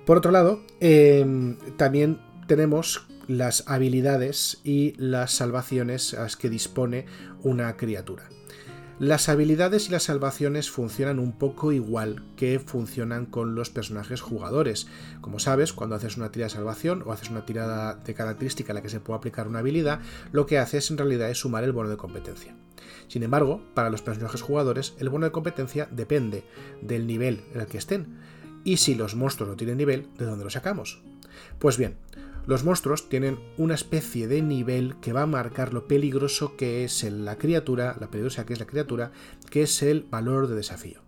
Por 0.05 0.17
otro 0.17 0.31
lado, 0.31 0.61
em, 0.79 1.55
también 1.77 2.19
tenemos 2.49 3.05
las 3.27 3.63
habilidades 3.67 4.59
y 4.63 4.95
las 4.97 5.33
salvaciones 5.33 6.15
a 6.15 6.23
las 6.23 6.35
que 6.35 6.49
dispone 6.49 7.05
una 7.43 7.77
criatura. 7.77 8.27
Las 8.97 9.29
habilidades 9.29 9.87
y 9.87 9.91
las 9.91 10.03
salvaciones 10.03 10.71
funcionan 10.71 11.19
un 11.19 11.37
poco 11.37 11.71
igual 11.71 12.25
que 12.35 12.59
funcionan 12.59 13.27
con 13.27 13.53
los 13.53 13.69
personajes 13.69 14.21
jugadores. 14.21 14.87
Como 15.21 15.37
sabes, 15.37 15.73
cuando 15.73 15.95
haces 15.95 16.17
una 16.17 16.31
tirada 16.31 16.47
de 16.47 16.55
salvación 16.55 17.03
o 17.05 17.11
haces 17.11 17.29
una 17.29 17.45
tirada 17.45 17.93
de 17.93 18.15
característica 18.15 18.73
a 18.73 18.75
la 18.75 18.81
que 18.81 18.89
se 18.89 18.99
puede 18.99 19.19
aplicar 19.19 19.47
una 19.47 19.59
habilidad, 19.59 19.99
lo 20.31 20.47
que 20.47 20.57
haces 20.57 20.89
en 20.89 20.97
realidad 20.97 21.29
es 21.29 21.37
sumar 21.37 21.63
el 21.63 21.71
bono 21.71 21.89
de 21.89 21.97
competencia. 21.97 22.55
Sin 23.07 23.21
embargo, 23.21 23.61
para 23.75 23.91
los 23.91 24.01
personajes 24.01 24.41
jugadores, 24.41 24.95
el 24.97 25.09
bono 25.09 25.27
de 25.27 25.31
competencia 25.31 25.87
depende 25.91 26.45
del 26.81 27.05
nivel 27.05 27.43
en 27.53 27.61
el 27.61 27.67
que 27.67 27.77
estén. 27.77 28.17
Y 28.63 28.77
si 28.77 28.95
los 28.95 29.15
monstruos 29.15 29.51
no 29.51 29.55
tienen 29.55 29.77
nivel, 29.77 30.09
¿de 30.17 30.25
dónde 30.25 30.43
lo 30.43 30.49
sacamos? 30.49 31.03
Pues 31.59 31.77
bien, 31.77 31.95
los 32.45 32.63
monstruos 32.63 33.09
tienen 33.09 33.39
una 33.57 33.75
especie 33.75 34.27
de 34.27 34.41
nivel 34.41 34.95
que 35.01 35.13
va 35.13 35.23
a 35.23 35.27
marcar 35.27 35.73
lo 35.73 35.87
peligroso 35.87 36.55
que 36.55 36.83
es 36.83 37.03
la 37.03 37.37
criatura, 37.37 37.95
la 37.99 38.09
peligrosa 38.09 38.45
que 38.45 38.53
es 38.53 38.59
la 38.59 38.65
criatura, 38.65 39.11
que 39.49 39.63
es 39.63 39.83
el 39.83 40.05
valor 40.09 40.47
de 40.47 40.55
desafío. 40.55 41.01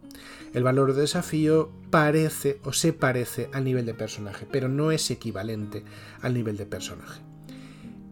El 0.53 0.63
valor 0.63 0.93
de 0.93 1.01
desafío 1.01 1.71
parece 1.89 2.59
o 2.63 2.73
se 2.73 2.93
parece 2.93 3.49
al 3.53 3.63
nivel 3.63 3.85
de 3.85 3.93
personaje, 3.93 4.45
pero 4.51 4.67
no 4.67 4.91
es 4.91 5.09
equivalente 5.09 5.83
al 6.21 6.33
nivel 6.33 6.57
de 6.57 6.65
personaje. 6.65 7.21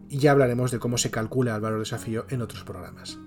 Y 0.10 0.18
ya 0.18 0.32
hablaremos 0.32 0.72
de 0.72 0.80
cómo 0.80 0.98
se 0.98 1.12
calcula 1.12 1.56
el 1.56 1.62
valor 1.62 1.80
de 1.80 1.84
desafío 1.84 2.26
en 2.30 2.42
otros 2.42 2.64
programas. 2.64 3.20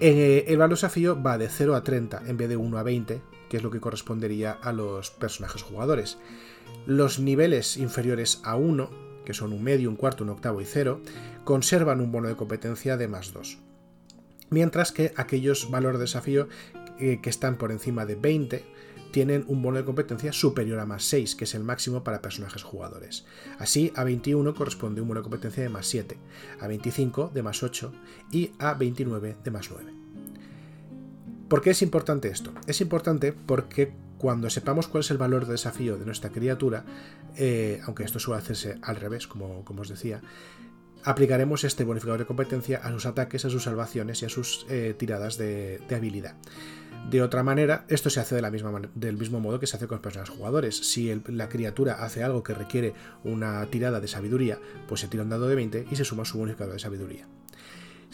Eh, 0.00 0.44
el 0.48 0.56
valor 0.56 0.70
de 0.70 0.80
desafío 0.80 1.22
va 1.22 1.38
de 1.38 1.48
0 1.48 1.74
a 1.74 1.82
30 1.82 2.22
en 2.26 2.36
vez 2.36 2.48
de 2.48 2.56
1 2.56 2.78
a 2.78 2.82
20, 2.82 3.22
que 3.48 3.56
es 3.56 3.62
lo 3.62 3.70
que 3.70 3.80
correspondería 3.80 4.52
a 4.52 4.72
los 4.72 5.10
personajes 5.10 5.62
jugadores. 5.62 6.18
Los 6.86 7.18
niveles 7.18 7.76
inferiores 7.76 8.40
a 8.44 8.56
1, 8.56 8.90
que 9.24 9.34
son 9.34 9.52
un 9.52 9.62
medio, 9.62 9.90
un 9.90 9.96
cuarto, 9.96 10.24
un 10.24 10.30
octavo 10.30 10.60
y 10.60 10.64
0, 10.64 11.00
conservan 11.44 12.00
un 12.00 12.12
bono 12.12 12.28
de 12.28 12.36
competencia 12.36 12.96
de 12.96 13.08
más 13.08 13.32
2. 13.32 13.58
Mientras 14.50 14.92
que 14.92 15.12
aquellos 15.16 15.70
valores 15.70 15.98
de 15.98 16.04
desafío 16.04 16.48
eh, 16.98 17.20
que 17.22 17.30
están 17.30 17.58
por 17.58 17.72
encima 17.72 18.06
de 18.06 18.14
20 18.14 18.64
tienen 19.10 19.44
un 19.48 19.62
bono 19.62 19.78
de 19.78 19.84
competencia 19.84 20.32
superior 20.32 20.78
a 20.78 20.86
más 20.86 21.04
6, 21.04 21.36
que 21.36 21.44
es 21.44 21.54
el 21.54 21.64
máximo 21.64 22.04
para 22.04 22.20
personajes 22.20 22.62
jugadores. 22.62 23.24
Así, 23.58 23.92
a 23.96 24.04
21 24.04 24.54
corresponde 24.54 25.00
un 25.00 25.08
bono 25.08 25.20
de 25.20 25.24
competencia 25.24 25.62
de 25.62 25.68
más 25.68 25.86
7, 25.86 26.18
a 26.60 26.66
25 26.66 27.30
de 27.32 27.42
más 27.42 27.62
8 27.62 27.92
y 28.30 28.52
a 28.58 28.74
29 28.74 29.36
de 29.42 29.50
más 29.50 29.70
9. 29.70 29.92
¿Por 31.48 31.62
qué 31.62 31.70
es 31.70 31.82
importante 31.82 32.28
esto? 32.28 32.52
Es 32.66 32.80
importante 32.80 33.32
porque 33.32 33.94
cuando 34.18 34.50
sepamos 34.50 34.88
cuál 34.88 35.02
es 35.02 35.10
el 35.10 35.18
valor 35.18 35.46
de 35.46 35.52
desafío 35.52 35.98
de 35.98 36.04
nuestra 36.04 36.30
criatura, 36.30 36.84
eh, 37.36 37.80
aunque 37.84 38.04
esto 38.04 38.18
suele 38.18 38.40
hacerse 38.40 38.78
al 38.82 38.96
revés, 38.96 39.26
como, 39.26 39.64
os 39.66 39.88
decía, 39.88 40.20
aplicaremos 41.04 41.64
este 41.64 41.84
bonificador 41.84 42.20
de 42.20 42.26
competencia 42.26 42.78
a 42.78 42.90
sus 42.90 43.06
ataques, 43.06 43.44
a 43.44 43.50
sus 43.50 43.64
salvaciones 43.64 44.22
y 44.22 44.26
a 44.26 44.28
sus 44.28 44.66
eh, 44.68 44.94
tiradas 44.98 45.36
de, 45.38 45.80
habilidad. 45.94 46.34
De 47.10 47.22
otra 47.22 47.44
manera, 47.44 47.84
esto 47.88 48.10
se 48.10 48.18
hace 48.18 48.34
de 48.34 48.42
la 48.42 48.50
misma 48.50 48.72
del 48.94 49.16
mismo 49.16 49.38
modo 49.38 49.60
que 49.60 49.68
se 49.68 49.76
hace 49.76 49.86
con 49.86 49.96
los 49.96 50.02
personajes 50.02 50.34
jugadores. 50.34 50.76
Si 50.76 51.22
la 51.28 51.48
criatura 51.48 52.04
hace 52.04 52.24
algo 52.24 52.42
que 52.42 52.52
requiere 52.52 52.94
una 53.22 53.64
tirada 53.66 54.00
de 54.00 54.08
sabiduría, 54.08 54.58
pues 54.88 55.02
se 55.02 55.08
tira 55.08 55.22
un 55.22 55.28
dado 55.28 55.46
de 55.46 55.54
20 55.54 55.86
y 55.88 55.96
se 55.96 56.04
suma 56.04 56.24
su 56.24 56.38
bonificador 56.38 56.72
de 56.72 56.80
sabiduría. 56.80 57.28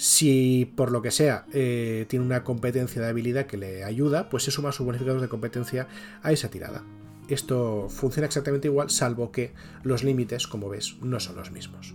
Si 0.03 0.65
por 0.75 0.91
lo 0.91 1.01
que 1.01 1.13
sea 1.13 1.47
eh, 1.53 2.07
tiene 2.09 2.25
una 2.25 2.43
competencia 2.43 3.01
de 3.01 3.07
habilidad 3.07 3.47
que 3.47 3.57
le 3.57 3.85
ayuda, 3.85 4.29
pues 4.31 4.43
se 4.43 4.51
suma 4.51 4.73
su 4.73 4.85
bonificador 4.85 5.21
de 5.21 5.29
competencia 5.29 5.87
a 6.25 6.33
esa 6.33 6.51
tirada. 6.51 6.83
Esto 7.29 7.89
funciona 7.89 8.27
exactamente 8.27 8.67
igual, 8.67 8.91
salvo 8.91 9.31
que 9.31 9.53
los 9.85 10.03
límites, 10.03 10.49
como 10.49 10.69
ves, 10.69 10.97
no 11.03 11.21
son 11.21 11.37
los 11.37 11.53
mismos. 11.53 11.95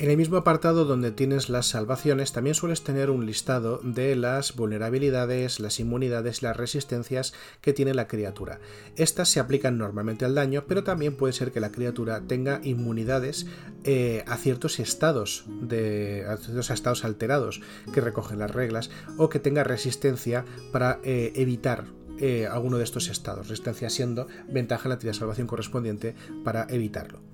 En 0.00 0.10
el 0.10 0.16
mismo 0.16 0.36
apartado 0.36 0.84
donde 0.84 1.10
tienes 1.10 1.48
las 1.48 1.66
salvaciones, 1.66 2.30
también 2.30 2.54
sueles 2.54 2.84
tener 2.84 3.10
un 3.10 3.26
listado 3.26 3.80
de 3.82 4.14
las 4.14 4.54
vulnerabilidades, 4.54 5.58
las 5.58 5.80
inmunidades, 5.80 6.40
las 6.40 6.56
resistencias 6.56 7.34
que 7.60 7.72
tiene 7.72 7.94
la 7.94 8.06
criatura. 8.06 8.60
Estas 8.94 9.28
se 9.28 9.40
aplican 9.40 9.76
normalmente 9.76 10.24
al 10.24 10.36
daño, 10.36 10.66
pero 10.68 10.84
también 10.84 11.16
puede 11.16 11.32
ser 11.32 11.50
que 11.50 11.58
la 11.58 11.72
criatura 11.72 12.20
tenga 12.28 12.60
inmunidades 12.62 13.48
eh, 13.82 14.22
a 14.28 14.36
ciertos 14.36 14.78
estados 14.78 15.46
de 15.62 16.24
a 16.28 16.36
ciertos 16.36 16.70
estados 16.70 17.04
alterados 17.04 17.60
que 17.92 18.00
recogen 18.00 18.38
las 18.38 18.52
reglas 18.52 18.90
o 19.16 19.28
que 19.28 19.40
tenga 19.40 19.64
resistencia 19.64 20.44
para 20.70 21.00
eh, 21.02 21.32
evitar 21.34 21.86
eh, 22.20 22.46
alguno 22.46 22.78
de 22.78 22.84
estos 22.84 23.08
estados, 23.08 23.48
resistencia 23.48 23.90
siendo 23.90 24.28
ventaja 24.48 24.84
en 24.84 24.90
la 24.90 24.98
tira 25.00 25.12
de 25.12 25.18
salvación 25.18 25.48
correspondiente 25.48 26.14
para 26.44 26.68
evitarlo. 26.70 27.27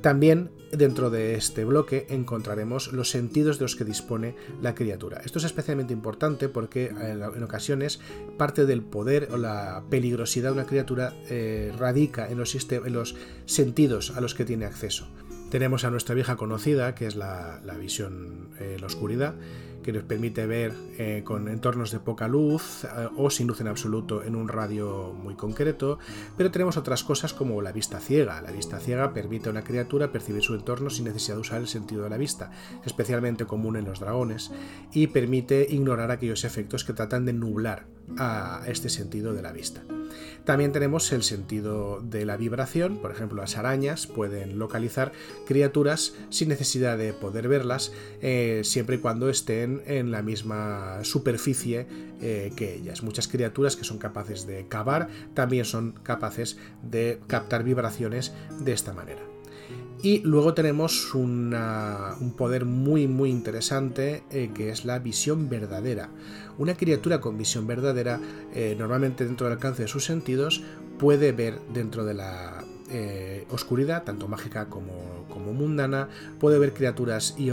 También 0.00 0.50
dentro 0.72 1.10
de 1.10 1.34
este 1.34 1.64
bloque 1.64 2.06
encontraremos 2.10 2.92
los 2.92 3.10
sentidos 3.10 3.58
de 3.58 3.64
los 3.64 3.76
que 3.76 3.84
dispone 3.84 4.36
la 4.62 4.74
criatura. 4.74 5.20
Esto 5.24 5.38
es 5.38 5.44
especialmente 5.44 5.92
importante 5.92 6.48
porque 6.48 6.86
en 6.86 7.42
ocasiones 7.42 8.00
parte 8.38 8.66
del 8.66 8.82
poder 8.82 9.28
o 9.32 9.36
la 9.36 9.82
peligrosidad 9.90 10.50
de 10.50 10.54
una 10.54 10.66
criatura 10.66 11.12
eh, 11.28 11.72
radica 11.78 12.30
en 12.30 12.38
los, 12.38 12.54
en 12.54 12.92
los 12.92 13.16
sentidos 13.46 14.12
a 14.16 14.20
los 14.20 14.34
que 14.34 14.44
tiene 14.44 14.64
acceso. 14.64 15.08
Tenemos 15.50 15.84
a 15.84 15.90
nuestra 15.90 16.14
vieja 16.14 16.36
conocida, 16.36 16.94
que 16.94 17.06
es 17.06 17.16
la, 17.16 17.60
visión 17.78 18.50
eh, 18.60 18.76
la 18.80 18.86
oscuridad, 18.86 19.34
que 19.82 19.92
nos 19.92 20.04
permite 20.04 20.46
ver 20.46 20.72
eh, 20.98 21.22
con 21.24 21.48
entornos 21.48 21.90
de 21.90 22.00
poca 22.00 22.28
luz 22.28 22.84
eh, 22.84 23.08
o 23.16 23.30
sin 23.30 23.46
luz 23.46 23.60
en 23.60 23.68
absoluto 23.68 24.22
en 24.22 24.36
un 24.36 24.48
radio 24.48 25.12
muy 25.12 25.34
concreto, 25.34 25.98
pero 26.36 26.50
tenemos 26.50 26.76
otras 26.76 27.04
cosas 27.04 27.32
como 27.32 27.62
la 27.62 27.72
vista 27.72 28.00
ciega. 28.00 28.40
La 28.40 28.50
vista 28.50 28.78
ciega 28.78 29.12
permite 29.12 29.48
a 29.48 29.52
una 29.52 29.64
criatura 29.64 30.12
percibir 30.12 30.42
su 30.42 30.54
entorno 30.54 30.90
sin 30.90 31.04
necesidad 31.04 31.36
de 31.36 31.40
usar 31.40 31.60
el 31.60 31.68
sentido 31.68 32.04
de 32.04 32.10
la 32.10 32.16
vista, 32.16 32.50
especialmente 32.84 33.46
común 33.46 33.76
en 33.76 33.84
los 33.84 34.00
dragones, 34.00 34.50
y 34.92 35.08
permite 35.08 35.66
ignorar 35.68 36.10
aquellos 36.10 36.44
efectos 36.44 36.84
que 36.84 36.92
tratan 36.92 37.24
de 37.24 37.32
nublar 37.32 37.86
a 38.18 38.62
este 38.66 38.88
sentido 38.88 39.32
de 39.32 39.42
la 39.42 39.52
vista. 39.52 39.82
También 40.44 40.72
tenemos 40.72 41.12
el 41.12 41.22
sentido 41.22 42.00
de 42.00 42.24
la 42.24 42.36
vibración, 42.36 42.98
por 42.98 43.10
ejemplo 43.10 43.40
las 43.40 43.56
arañas 43.56 44.06
pueden 44.06 44.58
localizar 44.58 45.12
criaturas 45.46 46.14
sin 46.30 46.48
necesidad 46.48 46.98
de 46.98 47.12
poder 47.12 47.46
verlas, 47.48 47.92
eh, 48.20 48.62
siempre 48.64 48.96
y 48.96 48.98
cuando 48.98 49.28
estén 49.28 49.82
en 49.86 50.10
la 50.10 50.22
misma 50.22 51.04
superficie 51.04 51.86
eh, 52.20 52.52
que 52.56 52.74
ellas. 52.74 53.02
Muchas 53.02 53.28
criaturas 53.28 53.76
que 53.76 53.84
son 53.84 53.98
capaces 53.98 54.46
de 54.46 54.66
cavar 54.66 55.08
también 55.34 55.64
son 55.64 55.92
capaces 56.02 56.58
de 56.82 57.20
captar 57.26 57.62
vibraciones 57.62 58.32
de 58.60 58.72
esta 58.72 58.92
manera. 58.92 59.22
Y 60.02 60.20
luego 60.20 60.54
tenemos 60.54 61.14
un 61.14 62.34
poder 62.36 62.64
muy 62.64 63.06
muy 63.06 63.28
interesante 63.28 64.22
eh, 64.30 64.50
que 64.54 64.70
es 64.70 64.86
la 64.86 64.98
visión 64.98 65.50
verdadera. 65.50 66.08
Una 66.60 66.76
criatura 66.76 67.22
con 67.22 67.38
visión 67.38 67.66
verdadera, 67.66 68.20
eh, 68.52 68.76
normalmente 68.78 69.24
dentro 69.24 69.46
del 69.46 69.54
alcance 69.54 69.80
de 69.80 69.88
sus 69.88 70.04
sentidos, 70.04 70.62
puede 70.98 71.32
ver 71.32 71.58
dentro 71.72 72.04
de 72.04 72.12
la 72.12 72.62
eh, 72.90 73.46
oscuridad, 73.50 74.04
tanto 74.04 74.28
mágica 74.28 74.66
como, 74.66 75.26
como, 75.28 75.52
mundana, 75.52 76.08
puede 76.38 76.58
ver 76.58 76.74
criaturas 76.74 77.36
y, 77.38 77.52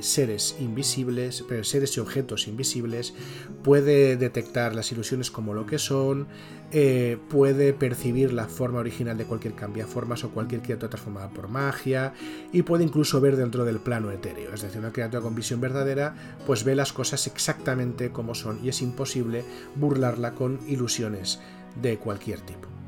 seres 0.00 0.56
invisibles, 0.58 1.44
seres 1.62 1.96
y 1.96 2.00
objetos 2.00 2.48
invisibles, 2.48 3.14
puede 3.62 4.16
detectar 4.16 4.74
las 4.74 4.90
ilusiones 4.92 5.30
como 5.30 5.54
lo 5.54 5.66
que 5.66 5.78
son, 5.78 6.28
eh, 6.72 7.18
puede 7.28 7.72
percibir 7.72 8.32
la 8.32 8.46
forma 8.46 8.78
original 8.78 9.18
de 9.18 9.24
cualquier 9.24 9.54
cambiaformas 9.54 10.24
o 10.24 10.30
cualquier 10.30 10.62
criatura 10.62 10.90
transformada 10.90 11.30
por 11.30 11.48
magia, 11.48 12.14
y 12.52 12.62
puede 12.62 12.84
incluso 12.84 13.20
ver 13.20 13.36
dentro 13.36 13.64
del 13.64 13.80
plano 13.80 14.10
etéreo, 14.10 14.54
es 14.54 14.62
decir, 14.62 14.78
una 14.78 14.92
criatura 14.92 15.22
con 15.22 15.34
visión 15.34 15.60
verdadera, 15.60 16.14
pues 16.46 16.64
ve 16.64 16.74
las 16.74 16.92
cosas 16.92 17.26
exactamente 17.26 18.10
como 18.10 18.34
son 18.34 18.64
y 18.64 18.68
es 18.70 18.82
imposible 18.82 19.44
burlarla 19.76 20.34
con 20.34 20.58
ilusiones 20.66 21.40
de 21.80 21.98
cualquier 21.98 22.40
tipo. 22.40 22.79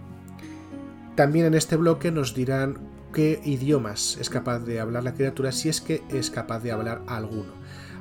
También 1.15 1.45
en 1.45 1.55
este 1.55 1.77
bloque 1.77 2.11
nos 2.11 2.35
dirán 2.35 2.79
qué 3.13 3.41
idiomas 3.45 4.17
es 4.19 4.31
capaz 4.31 4.61
de 4.61 4.81
hablar 4.81 5.05
la 5.05 5.13
criatura 5.13 5.53
si 5.53 5.69
es 5.69 5.83
que 5.83 6.03
es 6.09 6.31
capaz 6.31 6.61
de 6.61 6.73
hablar 6.73 7.03
alguno. 7.07 7.53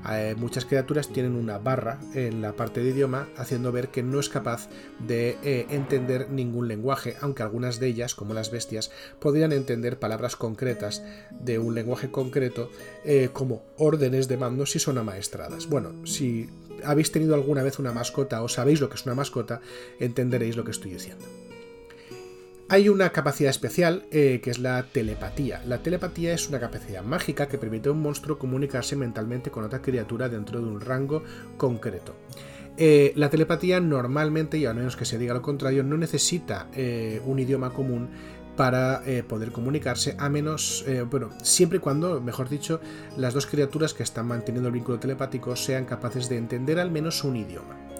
Eh, 0.09 0.33
muchas 0.37 0.65
criaturas 0.65 1.09
tienen 1.09 1.35
una 1.35 1.57
barra 1.57 1.99
en 2.15 2.41
la 2.41 2.53
parte 2.53 2.81
de 2.81 2.89
idioma 2.89 3.27
haciendo 3.37 3.71
ver 3.73 3.89
que 3.89 4.01
no 4.01 4.19
es 4.19 4.29
capaz 4.29 4.69
de 5.05 5.37
eh, 5.43 5.67
entender 5.69 6.29
ningún 6.31 6.69
lenguaje, 6.69 7.17
aunque 7.19 7.43
algunas 7.43 7.79
de 7.79 7.87
ellas, 7.87 8.15
como 8.15 8.33
las 8.33 8.49
bestias, 8.49 8.91
podrían 9.19 9.51
entender 9.51 9.99
palabras 9.99 10.37
concretas 10.37 11.03
de 11.31 11.59
un 11.59 11.75
lenguaje 11.75 12.09
concreto 12.09 12.71
eh, 13.03 13.29
como 13.33 13.63
órdenes 13.77 14.29
de 14.29 14.37
mando 14.37 14.65
si 14.65 14.79
son 14.79 14.97
amaestradas. 14.97 15.67
Bueno, 15.67 16.07
si 16.07 16.49
habéis 16.83 17.11
tenido 17.11 17.35
alguna 17.35 17.61
vez 17.61 17.77
una 17.77 17.91
mascota 17.91 18.41
o 18.41 18.47
sabéis 18.47 18.79
lo 18.79 18.89
que 18.89 18.95
es 18.95 19.05
una 19.05 19.15
mascota, 19.15 19.59
entenderéis 19.99 20.55
lo 20.55 20.63
que 20.63 20.71
estoy 20.71 20.91
diciendo. 20.91 21.25
Hay 22.71 22.87
una 22.87 23.09
capacidad 23.09 23.49
especial 23.49 24.05
eh, 24.11 24.39
que 24.41 24.49
es 24.49 24.57
la 24.57 24.83
telepatía. 24.83 25.61
La 25.65 25.83
telepatía 25.83 26.33
es 26.33 26.47
una 26.47 26.61
capacidad 26.61 27.03
mágica 27.03 27.49
que 27.49 27.57
permite 27.57 27.89
a 27.89 27.91
un 27.91 28.01
monstruo 28.01 28.39
comunicarse 28.39 28.95
mentalmente 28.95 29.51
con 29.51 29.65
otra 29.65 29.81
criatura 29.81 30.29
dentro 30.29 30.61
de 30.61 30.67
un 30.67 30.79
rango 30.79 31.21
concreto. 31.57 32.15
Eh, 32.77 33.11
la 33.17 33.29
telepatía 33.29 33.81
normalmente, 33.81 34.57
y 34.57 34.67
a 34.67 34.73
menos 34.73 34.95
que 34.95 35.03
se 35.03 35.17
diga 35.17 35.33
lo 35.33 35.41
contrario, 35.41 35.83
no 35.83 35.97
necesita 35.97 36.69
eh, 36.73 37.21
un 37.25 37.39
idioma 37.39 37.73
común 37.73 38.07
para 38.55 39.01
poder 39.27 39.51
comunicarse, 39.51 40.15
a 40.19 40.29
menos, 40.29 40.85
bueno, 41.09 41.29
siempre 41.41 41.77
y 41.77 41.81
cuando, 41.81 42.21
mejor 42.21 42.47
dicho, 42.47 42.79
las 43.17 43.33
dos 43.33 43.47
criaturas 43.47 43.93
que 43.93 44.03
están 44.03 44.27
manteniendo 44.27 44.67
el 44.67 44.73
vínculo 44.73 44.99
telepático 44.99 45.55
sean 45.55 45.85
capaces 45.85 46.29
de 46.29 46.37
entender 46.37 46.77
al 46.77 46.91
menos 46.91 47.23
un 47.23 47.37
idioma. 47.37 47.90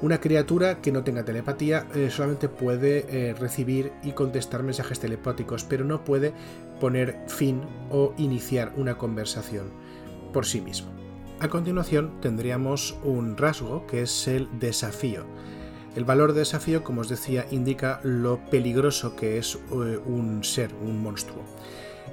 Una 0.00 0.20
criatura 0.20 0.80
que 0.80 0.92
no 0.92 1.02
tenga 1.02 1.24
telepatía 1.24 1.86
eh, 1.92 2.08
solamente 2.10 2.48
puede 2.48 3.06
eh, 3.08 3.34
recibir 3.34 3.90
y 4.04 4.12
contestar 4.12 4.62
mensajes 4.62 5.00
telepáticos, 5.00 5.64
pero 5.64 5.84
no 5.84 6.04
puede 6.04 6.32
poner 6.80 7.18
fin 7.26 7.62
o 7.90 8.14
iniciar 8.16 8.72
una 8.76 8.96
conversación 8.96 9.70
por 10.32 10.46
sí 10.46 10.60
mismo. 10.60 10.90
A 11.40 11.48
continuación 11.48 12.20
tendríamos 12.20 12.96
un 13.02 13.36
rasgo 13.36 13.86
que 13.88 14.02
es 14.02 14.28
el 14.28 14.48
desafío. 14.60 15.24
El 15.96 16.04
valor 16.04 16.32
de 16.32 16.40
desafío, 16.40 16.84
como 16.84 17.00
os 17.00 17.08
decía, 17.08 17.46
indica 17.50 17.98
lo 18.04 18.38
peligroso 18.50 19.16
que 19.16 19.38
es 19.38 19.56
eh, 19.56 19.98
un 20.06 20.44
ser, 20.44 20.70
un 20.80 21.02
monstruo. 21.02 21.42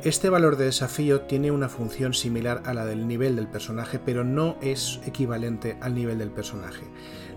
Este 0.03 0.29
valor 0.29 0.57
de 0.57 0.65
desafío 0.65 1.21
tiene 1.21 1.51
una 1.51 1.69
función 1.69 2.13
similar 2.13 2.61
a 2.65 2.73
la 2.73 2.85
del 2.85 3.07
nivel 3.07 3.35
del 3.35 3.47
personaje, 3.47 3.99
pero 3.99 4.23
no 4.23 4.57
es 4.61 4.99
equivalente 5.05 5.77
al 5.81 5.95
nivel 5.95 6.17
del 6.17 6.31
personaje. 6.31 6.83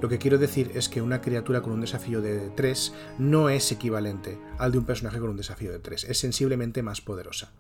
Lo 0.01 0.09
que 0.09 0.19
quiero 0.19 0.39
decir 0.39 0.71
es 0.75 0.89
que 0.89 1.03
una 1.03 1.21
criatura 1.21 1.61
con 1.61 1.73
un 1.73 1.81
desafío 1.81 2.23
de 2.23 2.51
3 2.55 2.95
no 3.19 3.49
es 3.49 3.73
equivalente 3.73 4.39
al 4.57 4.71
de 4.71 4.79
un 4.79 4.85
personaje 4.85 5.19
con 5.19 5.31
un 5.31 5.37
desafío 5.37 5.73
de 5.73 5.81
3, 5.81 6.05
es 6.05 6.19
sensiblemente 6.19 6.85
más 6.85 7.01
poderosa. 7.01 7.51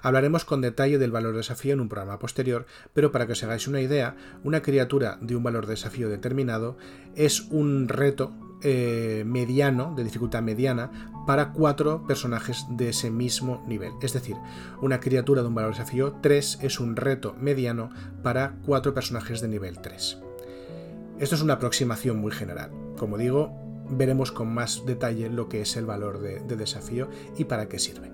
Hablaremos 0.00 0.46
con 0.46 0.62
detalle 0.62 0.96
del 0.96 1.10
valor 1.10 1.32
de 1.32 1.38
desafío 1.38 1.74
en 1.74 1.80
un 1.80 1.90
programa 1.90 2.18
posterior, 2.18 2.64
pero 2.94 3.12
para 3.12 3.26
que 3.26 3.32
os 3.32 3.42
hagáis 3.42 3.68
una 3.68 3.82
idea, 3.82 4.16
una 4.42 4.62
criatura 4.62 5.18
de 5.20 5.36
un 5.36 5.42
valor 5.42 5.66
de 5.66 5.72
desafío 5.72 6.08
determinado 6.08 6.78
es 7.14 7.42
un 7.50 7.88
reto 7.88 8.32
eh, 8.62 9.24
mediano, 9.26 9.92
de 9.94 10.04
dificultad 10.04 10.40
mediana, 10.40 11.12
para 11.26 11.52
cuatro 11.52 12.06
personajes 12.06 12.64
de 12.70 12.88
ese 12.88 13.10
mismo 13.10 13.62
nivel. 13.68 13.92
Es 14.00 14.14
decir, 14.14 14.36
una 14.80 14.98
criatura 14.98 15.42
de 15.42 15.48
un 15.48 15.54
valor 15.54 15.72
de 15.72 15.78
desafío 15.78 16.14
3 16.22 16.60
es 16.62 16.80
un 16.80 16.96
reto 16.96 17.36
mediano 17.38 17.90
para 18.22 18.56
cuatro 18.64 18.94
personajes 18.94 19.42
de 19.42 19.48
nivel 19.48 19.78
3. 19.80 20.31
Esto 21.22 21.36
es 21.36 21.42
una 21.42 21.54
aproximación 21.54 22.18
muy 22.18 22.32
general. 22.32 22.72
Como 22.98 23.16
digo, 23.16 23.56
veremos 23.88 24.32
con 24.32 24.52
más 24.52 24.84
detalle 24.86 25.30
lo 25.30 25.48
que 25.48 25.60
es 25.60 25.76
el 25.76 25.86
valor 25.86 26.18
de, 26.18 26.40
desafío 26.56 27.08
y 27.38 27.44
para 27.44 27.68
qué 27.68 27.78
sirve. 27.78 28.10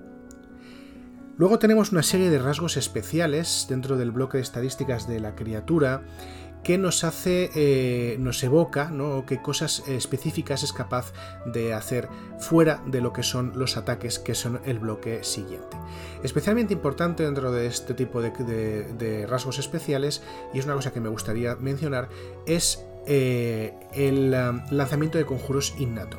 Luego 1.38 1.58
tenemos 1.58 1.90
una 1.90 2.02
serie 2.02 2.28
de 2.28 2.38
rasgos 2.38 2.76
especiales 2.76 3.64
dentro 3.66 3.96
del 3.96 4.10
bloque 4.10 4.36
de 4.36 4.42
estadísticas 4.42 5.08
de 5.08 5.20
la 5.20 5.34
criatura 5.36 6.02
que 6.62 6.76
nos 6.76 7.02
hace, 7.02 7.50
eh, 7.54 8.18
nos 8.18 8.44
evoca, 8.44 8.90
¿no? 8.90 9.24
qué 9.24 9.40
cosas 9.40 9.84
específicas 9.88 10.62
es 10.62 10.74
capaz 10.74 11.14
de 11.46 11.72
hacer 11.72 12.10
fuera 12.38 12.82
de 12.84 13.00
lo 13.00 13.14
que 13.14 13.22
son 13.22 13.52
los 13.54 13.78
ataques 13.78 14.18
que 14.18 14.34
son 14.34 14.60
el 14.66 14.80
bloque 14.80 15.24
siguiente. 15.24 15.78
Especialmente 16.22 16.74
importante 16.74 17.22
dentro 17.22 17.52
de 17.52 17.68
este 17.68 17.94
tipo 17.94 18.20
de 18.20 19.26
rasgos 19.30 19.58
especiales, 19.58 20.20
y 20.52 20.58
es 20.58 20.66
una 20.66 20.74
cosa 20.74 20.92
que 20.92 21.00
me 21.00 21.08
gustaría 21.08 21.54
mencionar, 21.54 22.10
es 22.44 22.84
eh, 23.10 23.72
el 23.94 24.34
um, 24.34 24.60
lanzamiento 24.70 25.16
de 25.16 25.24
conjuros 25.24 25.74
innato. 25.78 26.18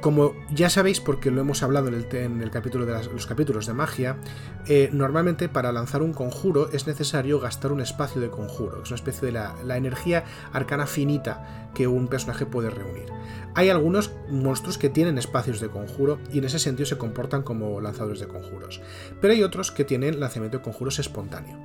Como 0.00 0.34
ya 0.50 0.68
sabéis, 0.70 1.00
porque 1.00 1.30
lo 1.30 1.40
hemos 1.40 1.62
hablado 1.62 1.86
en 1.88 2.42
el, 2.42 2.50
capítulo 2.50 2.84
de 2.84 2.92
los 3.12 3.26
capítulos 3.26 3.66
de 3.66 3.72
magia, 3.72 4.18
eh, 4.66 4.90
normalmente 4.92 5.48
para 5.48 5.70
lanzar 5.70 6.02
un 6.02 6.12
conjuro 6.12 6.68
es 6.72 6.88
necesario 6.88 7.38
gastar 7.38 7.70
un 7.70 7.80
espacio 7.80 8.20
de 8.20 8.28
conjuro, 8.28 8.82
es 8.82 8.90
una 8.90 8.96
especie 8.96 9.26
de 9.26 9.32
la, 9.32 9.76
energía 9.76 10.24
arcana 10.52 10.86
finita 10.86 11.70
que 11.74 11.86
un 11.86 12.08
personaje 12.08 12.44
puede 12.44 12.70
reunir. 12.70 13.06
Hay 13.54 13.68
algunos 13.68 14.12
monstruos 14.28 14.78
que 14.78 14.90
tienen 14.90 15.16
espacios 15.16 15.60
de 15.60 15.68
conjuro 15.68 16.18
y 16.32 16.38
en 16.38 16.44
ese 16.44 16.58
sentido 16.58 16.86
se 16.86 16.98
comportan 16.98 17.42
como 17.42 17.80
lanzadores 17.80 18.20
de 18.20 18.28
conjuros, 18.28 18.80
pero 19.20 19.32
hay 19.32 19.42
otros 19.42 19.70
que 19.70 19.84
tienen 19.84 20.18
lanzamiento 20.20 20.58
de 20.58 20.64
conjuros 20.64 20.98
espontáneo 20.98 21.56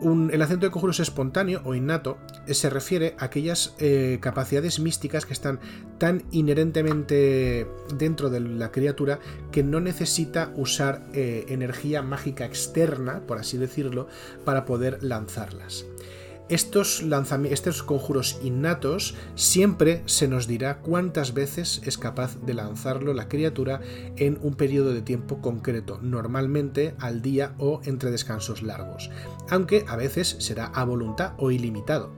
el 0.00 0.42
acento 0.42 0.66
de 0.66 0.70
conjuros 0.70 1.00
espontáneo 1.00 1.60
o 1.64 1.74
innato 1.74 2.18
se 2.46 2.70
refiere 2.70 3.16
a 3.18 3.26
aquellas 3.26 3.74
eh, 3.78 4.18
capacidades 4.20 4.78
místicas 4.80 5.26
que 5.26 5.32
están 5.32 5.60
tan 5.98 6.22
inherentemente 6.30 7.66
dentro 7.96 8.30
de 8.30 8.40
la 8.40 8.70
criatura 8.70 9.18
que 9.50 9.62
no 9.62 9.80
necesita 9.80 10.52
usar 10.56 11.02
eh, 11.12 11.46
energía 11.48 12.02
mágica 12.02 12.44
externa, 12.44 13.22
por 13.26 13.38
así 13.38 13.58
decirlo, 13.58 14.06
para 14.44 14.64
poder 14.64 15.02
lanzarlas 15.02 15.84
estos, 16.48 17.82
conjuros 17.82 18.38
innatos 18.42 19.14
siempre 19.34 20.02
se 20.06 20.28
nos 20.28 20.46
dirá 20.46 20.78
cuántas 20.78 21.34
veces 21.34 21.82
es 21.84 21.98
capaz 21.98 22.40
de 22.40 22.54
lanzarlo 22.54 23.12
la 23.12 23.28
criatura 23.28 23.80
en 24.16 24.38
un 24.42 24.54
periodo 24.54 24.94
de 24.94 25.02
tiempo 25.02 25.40
concreto, 25.42 25.98
normalmente 26.00 26.94
al 26.98 27.20
día 27.20 27.54
o 27.58 27.80
entre 27.84 28.10
descansos 28.10 28.62
largos, 28.62 29.10
aunque 29.50 29.84
a 29.88 29.96
veces 29.96 30.36
será 30.38 30.66
a 30.66 30.84
voluntad 30.84 31.34
o 31.36 31.50
ilimitado. 31.50 32.12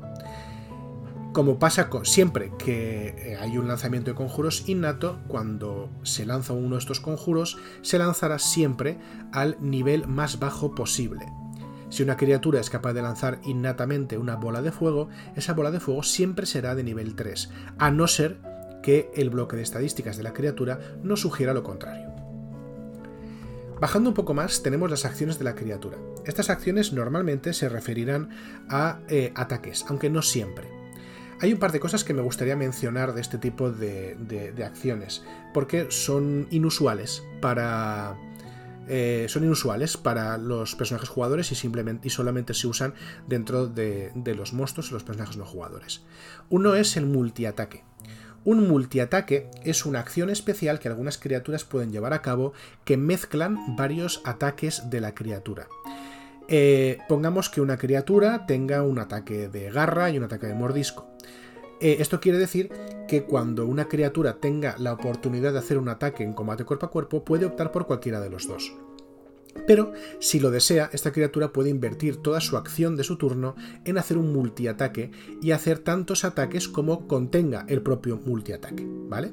Como 1.32 1.60
pasa 1.60 1.88
siempre 2.02 2.52
que 2.58 3.14
eh, 3.16 3.36
hay 3.40 3.56
un 3.56 3.68
lanzamiento 3.68 4.10
de 4.10 4.16
conjuros 4.16 4.68
innato, 4.68 5.20
cuando 5.28 5.88
se 6.02 6.26
lanza 6.26 6.54
uno 6.54 6.74
de 6.74 6.80
estos 6.80 6.98
conjuros, 6.98 7.56
se 7.82 7.98
lanzará 7.98 8.40
siempre 8.40 8.98
al 9.32 9.56
nivel 9.60 10.08
más 10.08 10.40
bajo 10.40 10.74
posible, 10.74 11.26
si 11.90 12.02
una 12.02 12.16
criatura 12.16 12.60
es 12.60 12.70
capaz 12.70 12.94
de 12.94 13.02
lanzar 13.02 13.40
innatamente 13.44 14.16
una 14.16 14.36
bola 14.36 14.62
de 14.62 14.72
fuego, 14.72 15.08
esa 15.36 15.52
bola 15.52 15.70
de 15.70 15.80
fuego 15.80 16.02
siempre 16.02 16.46
será 16.46 16.74
de 16.74 16.84
nivel 16.84 17.14
3, 17.14 17.50
a 17.78 17.90
no 17.90 18.06
ser 18.06 18.38
que 18.82 19.10
el 19.14 19.28
bloque 19.28 19.56
de 19.56 19.62
estadísticas 19.62 20.16
de 20.16 20.22
la 20.22 20.32
criatura 20.32 20.78
nos 21.02 21.20
sugiera 21.20 21.52
lo 21.52 21.62
contrario. 21.62 22.08
Bajando 23.80 24.10
un 24.10 24.14
poco 24.14 24.34
más 24.34 24.62
tenemos 24.62 24.90
las 24.90 25.04
acciones 25.04 25.38
de 25.38 25.44
la 25.44 25.54
criatura. 25.54 25.98
Estas 26.24 26.50
acciones 26.50 26.92
normalmente 26.92 27.52
se 27.52 27.68
referirán 27.68 28.30
a 28.68 29.00
eh, 29.08 29.32
ataques, 29.34 29.84
aunque 29.88 30.10
no 30.10 30.22
siempre. 30.22 30.68
Hay 31.40 31.52
un 31.52 31.58
par 31.58 31.72
de 31.72 31.80
cosas 31.80 32.04
que 32.04 32.12
me 32.12 32.20
gustaría 32.20 32.54
mencionar 32.56 33.14
de 33.14 33.22
este 33.22 33.38
tipo 33.38 33.70
de 33.70 34.62
acciones, 34.64 35.24
porque 35.54 35.86
son 35.90 36.46
inusuales 36.50 37.22
para, 37.40 38.18
eh, 38.88 39.26
son 39.28 39.44
inusuales 39.44 39.96
para 39.96 40.36
los 40.38 40.74
personajes 40.74 41.08
jugadores 41.08 41.52
y, 41.52 41.54
simplemente, 41.54 42.08
y 42.08 42.10
solamente 42.10 42.54
se 42.54 42.66
usan 42.66 42.94
dentro 43.26 43.66
de, 43.66 44.12
los 44.36 44.52
monstruos 44.52 44.90
y 44.90 44.94
los 44.94 45.04
personajes 45.04 45.36
no 45.36 45.44
jugadores. 45.44 46.02
Uno 46.48 46.74
es 46.74 46.96
el 46.96 47.06
multiataque. 47.06 47.84
Un 48.42 48.66
multiataque 48.66 49.50
es 49.64 49.84
una 49.84 50.00
acción 50.00 50.30
especial 50.30 50.78
que 50.78 50.88
algunas 50.88 51.18
criaturas 51.18 51.64
pueden 51.64 51.92
llevar 51.92 52.14
a 52.14 52.22
cabo 52.22 52.52
que 52.84 52.96
mezclan 52.96 53.76
varios 53.76 54.22
ataques 54.24 54.88
de 54.88 55.00
la 55.00 55.14
criatura. 55.14 55.68
Eh, 56.48 56.98
pongamos 57.08 57.48
que 57.48 57.60
una 57.60 57.76
criatura 57.76 58.46
tenga 58.46 58.82
un 58.82 58.98
ataque 58.98 59.48
de 59.48 59.70
garra 59.70 60.10
y 60.10 60.18
un 60.18 60.24
ataque 60.24 60.46
de 60.46 60.54
mordisco. 60.54 61.08
Eh, 61.80 61.96
esto 62.00 62.20
quiere 62.20 62.38
decir 62.38 62.70
que 63.08 63.24
cuando 63.24 63.66
una 63.66 63.88
criatura 63.88 64.38
tenga 64.38 64.76
la 64.78 64.92
oportunidad 64.92 65.52
de 65.52 65.58
hacer 65.58 65.78
un 65.78 65.88
ataque 65.88 66.22
en 66.22 66.32
combate 66.32 66.64
cuerpo 66.64 66.86
a 66.86 66.90
cuerpo, 66.90 67.24
puede 67.24 67.46
optar 67.46 67.72
por 67.72 67.86
cualquiera 67.86 68.20
de 68.20 68.30
los 68.30 68.46
dos. 68.46 68.72
Pero, 69.66 69.92
si 70.20 70.38
lo 70.38 70.50
desea, 70.50 70.90
esta 70.92 71.12
criatura 71.12 71.52
puede 71.52 71.70
invertir 71.70 72.16
toda 72.18 72.40
su 72.40 72.56
acción 72.56 72.96
de 72.96 73.04
su 73.04 73.16
turno 73.16 73.56
en 73.84 73.98
hacer 73.98 74.16
un 74.16 74.32
multiataque 74.32 75.10
y 75.42 75.50
hacer 75.50 75.80
tantos 75.80 76.24
ataques 76.24 76.68
como 76.68 77.08
contenga 77.08 77.64
el 77.68 77.82
propio 77.82 78.20
multiataque, 78.24 78.86
¿vale? 78.86 79.32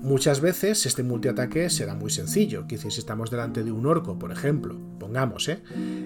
Muchas 0.00 0.42
veces 0.42 0.84
este 0.84 1.02
multiataque 1.02 1.70
será 1.70 1.94
muy 1.94 2.10
sencillo, 2.10 2.66
que 2.66 2.76
si 2.76 2.88
estamos 2.88 3.30
delante 3.30 3.64
de 3.64 3.72
un 3.72 3.86
orco, 3.86 4.18
por 4.18 4.32
ejemplo, 4.32 4.76
pongamos, 4.98 5.48
¿eh? 5.48 5.62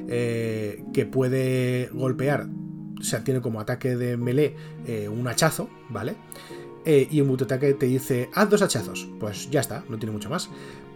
Eh, 0.08 0.84
que 0.92 1.04
puede 1.04 1.90
golpear 1.92 2.46
o 2.98 3.02
sea, 3.02 3.22
tiene 3.24 3.40
como 3.40 3.60
ataque 3.60 3.96
de 3.96 4.16
melee 4.16 4.54
eh, 4.86 5.08
un 5.08 5.26
hachazo, 5.28 5.68
¿vale? 5.88 6.16
Eh, 6.84 7.06
y 7.10 7.20
un 7.20 7.28
multiataque 7.28 7.74
te 7.74 7.86
dice, 7.86 8.30
haz 8.34 8.48
dos 8.48 8.62
hachazos. 8.62 9.08
Pues 9.20 9.50
ya 9.50 9.60
está, 9.60 9.84
no 9.88 9.98
tiene 9.98 10.12
mucho 10.12 10.30
más. 10.30 10.48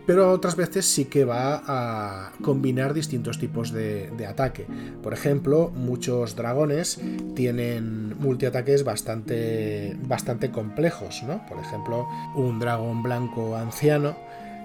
pero 0.05 0.33
otras 0.33 0.57
veces 0.57 0.85
sí 0.85 1.05
que 1.05 1.25
va 1.25 1.63
a 1.65 2.33
combinar 2.43 2.93
distintos 2.93 3.39
tipos 3.39 3.73
de, 3.73 4.27
ataque. 4.29 4.67
Por 5.03 5.13
ejemplo, 5.13 5.71
muchos 5.71 6.35
dragones 6.35 7.01
tienen 7.37 8.19
multiataques 8.19 8.83
bastante, 8.83 9.97
bastante 10.03 10.51
complejos, 10.51 11.23
¿no? 11.23 11.47
Por 11.47 11.59
ejemplo, 11.59 12.09
un 12.35 12.59
dragón 12.59 13.03
blanco 13.03 13.57
anciano 13.57 14.17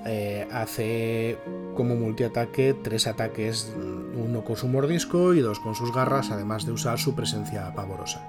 eh, 0.07 0.47
hace 0.51 1.37
como 1.75 1.95
multiataque 1.95 2.75
tres 2.81 3.07
ataques, 3.07 3.71
uno 4.15 4.43
con 4.43 4.55
su 4.55 4.67
mordisco 4.67 5.33
y 5.33 5.41
dos 5.41 5.59
con 5.59 5.75
sus 5.75 5.93
garras, 5.93 6.31
además 6.31 6.65
de 6.65 6.71
usar 6.71 6.97
su 6.97 7.13
presencia 7.13 7.73
pavorosa. 7.75 8.27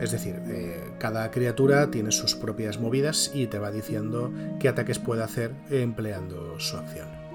Es 0.00 0.10
decir, 0.10 0.42
eh, 0.48 0.82
cada 0.98 1.30
criatura 1.30 1.90
tiene 1.90 2.12
sus 2.12 2.34
propias 2.34 2.78
movidas 2.78 3.30
y 3.32 3.46
te 3.46 3.58
va 3.58 3.70
diciendo 3.70 4.30
qué 4.60 4.68
ataques 4.68 4.98
puede 4.98 5.22
hacer 5.22 5.52
empleando 5.70 6.60
su 6.60 6.76
acción. 6.76 7.25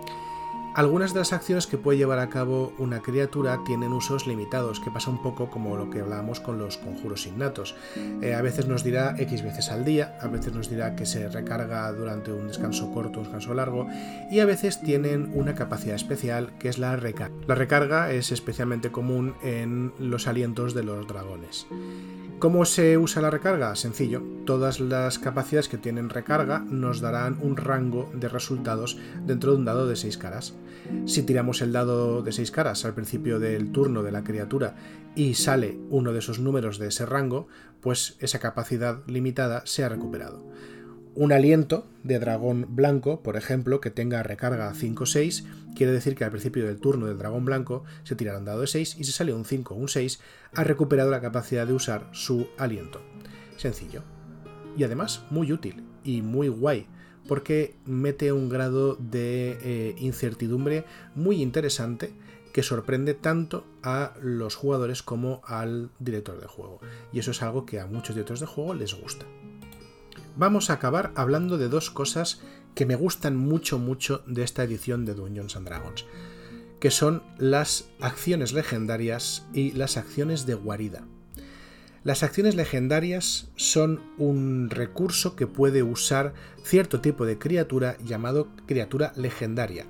Algunas 0.73 1.13
de 1.13 1.19
las 1.19 1.33
acciones 1.33 1.67
que 1.67 1.77
puede 1.77 1.97
llevar 1.97 2.19
a 2.19 2.29
cabo 2.29 2.71
una 2.77 3.01
criatura 3.01 3.59
tienen 3.65 3.91
usos 3.91 4.25
limitados, 4.25 4.79
que 4.79 4.89
pasa 4.89 5.09
un 5.09 5.21
poco 5.21 5.49
como 5.49 5.75
lo 5.75 5.89
que 5.89 5.99
hablábamos 5.99 6.39
con 6.39 6.57
los 6.57 6.77
conjuros 6.77 7.27
innatos. 7.27 7.75
Eh, 8.21 8.33
a 8.33 8.41
veces 8.41 8.67
nos 8.67 8.81
dirá 8.81 9.15
X 9.17 9.43
veces 9.43 9.69
al 9.69 9.83
día, 9.83 10.17
a 10.21 10.27
veces 10.27 10.53
nos 10.53 10.69
dirá 10.69 10.95
que 10.95 11.05
se 11.05 11.27
recarga 11.27 11.91
durante 11.91 12.31
un 12.31 12.47
descanso 12.47 12.89
corto 12.93 13.19
un 13.19 13.25
descanso 13.25 13.53
largo, 13.53 13.87
y 14.31 14.39
a 14.39 14.45
veces 14.45 14.79
tienen 14.79 15.31
una 15.33 15.55
capacidad 15.55 15.95
especial 15.95 16.53
que 16.57 16.69
es 16.69 16.79
la 16.79 16.95
recarga. 16.95 17.35
La 17.47 17.55
recarga 17.55 18.13
es 18.13 18.31
especialmente 18.31 18.93
común 18.93 19.35
en 19.43 19.91
los 19.99 20.25
alientos 20.25 20.73
de 20.73 20.83
los 20.83 21.05
dragones. 21.05 21.67
¿Cómo 22.41 22.65
se 22.65 22.97
usa 22.97 23.21
la 23.21 23.29
recarga? 23.29 23.75
Sencillo. 23.75 24.23
Todas 24.47 24.79
las 24.79 25.19
capacidades 25.19 25.69
que 25.69 25.77
tienen 25.77 26.09
recarga 26.09 26.57
nos 26.57 26.99
darán 26.99 27.37
un 27.39 27.55
rango 27.55 28.09
de 28.15 28.29
resultados 28.29 28.97
dentro 29.27 29.51
de 29.51 29.57
un 29.57 29.65
dado 29.65 29.85
de 29.85 29.95
6 29.95 30.17
caras. 30.17 30.55
Si 31.05 31.23
tiramos 31.23 31.61
el 31.61 31.71
dado 31.71 32.21
de 32.21 32.31
6 32.31 32.51
caras 32.51 32.85
al 32.85 32.93
principio 32.93 33.39
del 33.39 33.71
turno 33.71 34.03
de 34.03 34.11
la 34.11 34.23
criatura 34.23 34.75
y 35.15 35.33
sale 35.33 35.79
uno 35.89 36.13
de 36.13 36.19
esos 36.19 36.39
números 36.39 36.77
de 36.79 36.87
ese 36.87 37.05
rango, 37.05 37.47
pues 37.81 38.15
esa 38.19 38.39
capacidad 38.39 39.01
limitada 39.07 39.63
se 39.65 39.83
ha 39.83 39.89
recuperado 39.89 40.43
un 41.13 41.33
aliento 41.33 41.85
de 42.03 42.19
dragón 42.19 42.67
blanco, 42.69 43.21
por 43.21 43.35
ejemplo, 43.35 43.81
que 43.81 43.91
tenga 43.91 44.23
recarga 44.23 44.73
5-6, 44.73 45.43
quiere 45.75 45.91
decir 45.91 46.15
que 46.15 46.23
al 46.23 46.31
principio 46.31 46.65
del 46.65 46.79
turno 46.79 47.07
del 47.07 47.17
dragón 47.17 47.45
blanco 47.45 47.83
se 48.03 48.15
tirará 48.15 48.39
un 48.39 48.45
dado 48.45 48.61
de 48.61 48.67
6 48.67 48.95
y 48.97 49.03
si 49.03 49.11
sale 49.11 49.33
un 49.33 49.45
5 49.45 49.73
o 49.73 49.77
un 49.77 49.89
6, 49.89 50.21
ha 50.55 50.63
recuperado 50.63 51.11
la 51.11 51.21
capacidad 51.21 51.67
de 51.67 51.73
usar 51.73 52.07
su 52.13 52.47
aliento. 52.57 53.01
Sencillo. 53.57 54.03
Y 54.77 54.83
además 54.83 55.23
muy 55.29 55.51
útil 55.51 55.83
y 56.03 56.21
muy 56.21 56.47
guay, 56.47 56.87
porque 57.31 57.75
mete 57.85 58.33
un 58.33 58.49
grado 58.49 58.97
de 58.97 59.57
eh, 59.61 59.95
incertidumbre 59.99 60.83
muy 61.15 61.41
interesante 61.41 62.11
que 62.51 62.61
sorprende 62.61 63.13
tanto 63.13 63.65
a 63.83 64.11
los 64.21 64.55
jugadores 64.55 65.01
como 65.01 65.41
al 65.45 65.91
director 65.99 66.41
de 66.41 66.47
juego. 66.47 66.81
Y 67.13 67.19
eso 67.19 67.31
es 67.31 67.41
algo 67.41 67.65
que 67.65 67.79
a 67.79 67.85
muchos 67.85 68.15
directores 68.15 68.41
de 68.41 68.47
juego 68.47 68.73
les 68.73 68.93
gusta 68.93 69.25
vamos 70.35 70.69
a 70.69 70.73
acabar 70.73 71.13
hablando 71.15 71.57
de 71.57 71.69
dos 71.69 71.89
cosas 71.89 72.41
que 72.75 72.85
me 72.85 72.95
gustan 72.95 73.37
mucho 73.37 73.79
mucho 73.79 74.23
de 74.27 74.43
esta 74.43 74.63
edición 74.63 75.05
de 75.05 75.13
Dungeons 75.13 75.55
and 75.55 75.67
Dragons, 75.67 76.05
que 76.81 76.91
son 76.91 77.23
las 77.37 77.89
acciones 78.01 78.51
legendarias 78.51 79.47
y 79.53 79.71
las 79.71 79.95
acciones 79.95 80.45
de 80.45 80.55
guarida. 80.55 81.05
Las 82.03 82.23
acciones 82.23 82.55
legendarias 82.55 83.51
son 83.55 84.01
un 84.17 84.71
recurso 84.71 85.35
que 85.35 85.45
puede 85.45 85.83
usar 85.83 86.33
cierto 86.63 86.99
tipo 86.99 87.27
de 87.27 87.37
criatura 87.37 87.95
llamado 88.03 88.47
criatura 88.65 89.13
legendaria, 89.15 89.85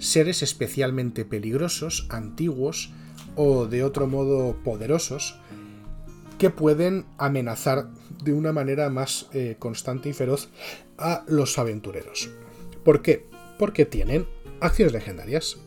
seres 0.00 0.42
especialmente 0.42 1.24
peligrosos, 1.24 2.08
antiguos 2.10 2.90
o 3.36 3.66
de 3.66 3.84
otro 3.84 4.08
modo 4.08 4.56
poderosos, 4.64 5.38
que 6.36 6.50
pueden 6.50 7.06
amenazar 7.16 7.90
de 8.24 8.32
una 8.32 8.52
manera 8.52 8.90
más 8.90 9.28
eh, 9.32 9.54
constante 9.60 10.08
y 10.08 10.12
feroz 10.12 10.48
a 10.98 11.24
los 11.28 11.56
aventureros. 11.60 12.28
¿Por 12.84 13.02
qué? 13.02 13.28
Porque 13.56 13.86
tienen 13.86 14.26
acciones 14.58 14.92
legendarias. 14.92 15.58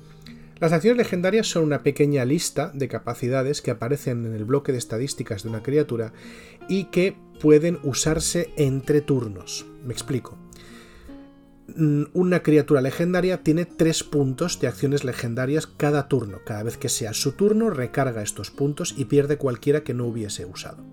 Las 0.60 0.72
acciones 0.72 0.98
legendarias 0.98 1.48
son 1.48 1.64
una 1.64 1.84
pequeña 1.84 2.24
lista 2.24 2.72
de 2.74 2.88
capacidades 2.88 3.62
que 3.62 3.72
aparecen 3.72 4.26
en 4.26 4.34
el 4.34 4.46
bloque 4.46 4.72
de 4.72 4.78
estadísticas 4.78 5.44
de 5.44 5.50
una 5.50 5.62
criatura 5.62 6.14
y 6.70 6.86
que 6.86 7.18
pueden 7.42 7.78
usarse 7.84 8.54
entre 8.56 9.02
turnos. 9.02 9.66
Me 9.84 9.92
explico. 9.92 10.38
Mm, 11.76 12.04
una 12.14 12.42
criatura 12.42 12.80
legendaria 12.80 13.44
tiene 13.44 13.66
tres 13.66 14.04
puntos 14.04 14.60
de 14.62 14.68
acciones 14.68 15.04
legendarias 15.04 15.68
cada 15.68 16.08
turno. 16.08 16.40
Cada 16.46 16.64
vez 16.64 16.78
que 16.78 16.88
sea 16.88 17.14
su 17.14 17.34
turno, 17.34 17.70
recarga 17.70 18.22
estos 18.22 18.50
puntos 18.50 18.94
y 18.98 19.06
pierde 19.06 19.38
cualquiera 19.38 19.84
que 19.84 19.94
no 19.94 20.06
hubiese 20.06 20.46
usado. 20.46 20.86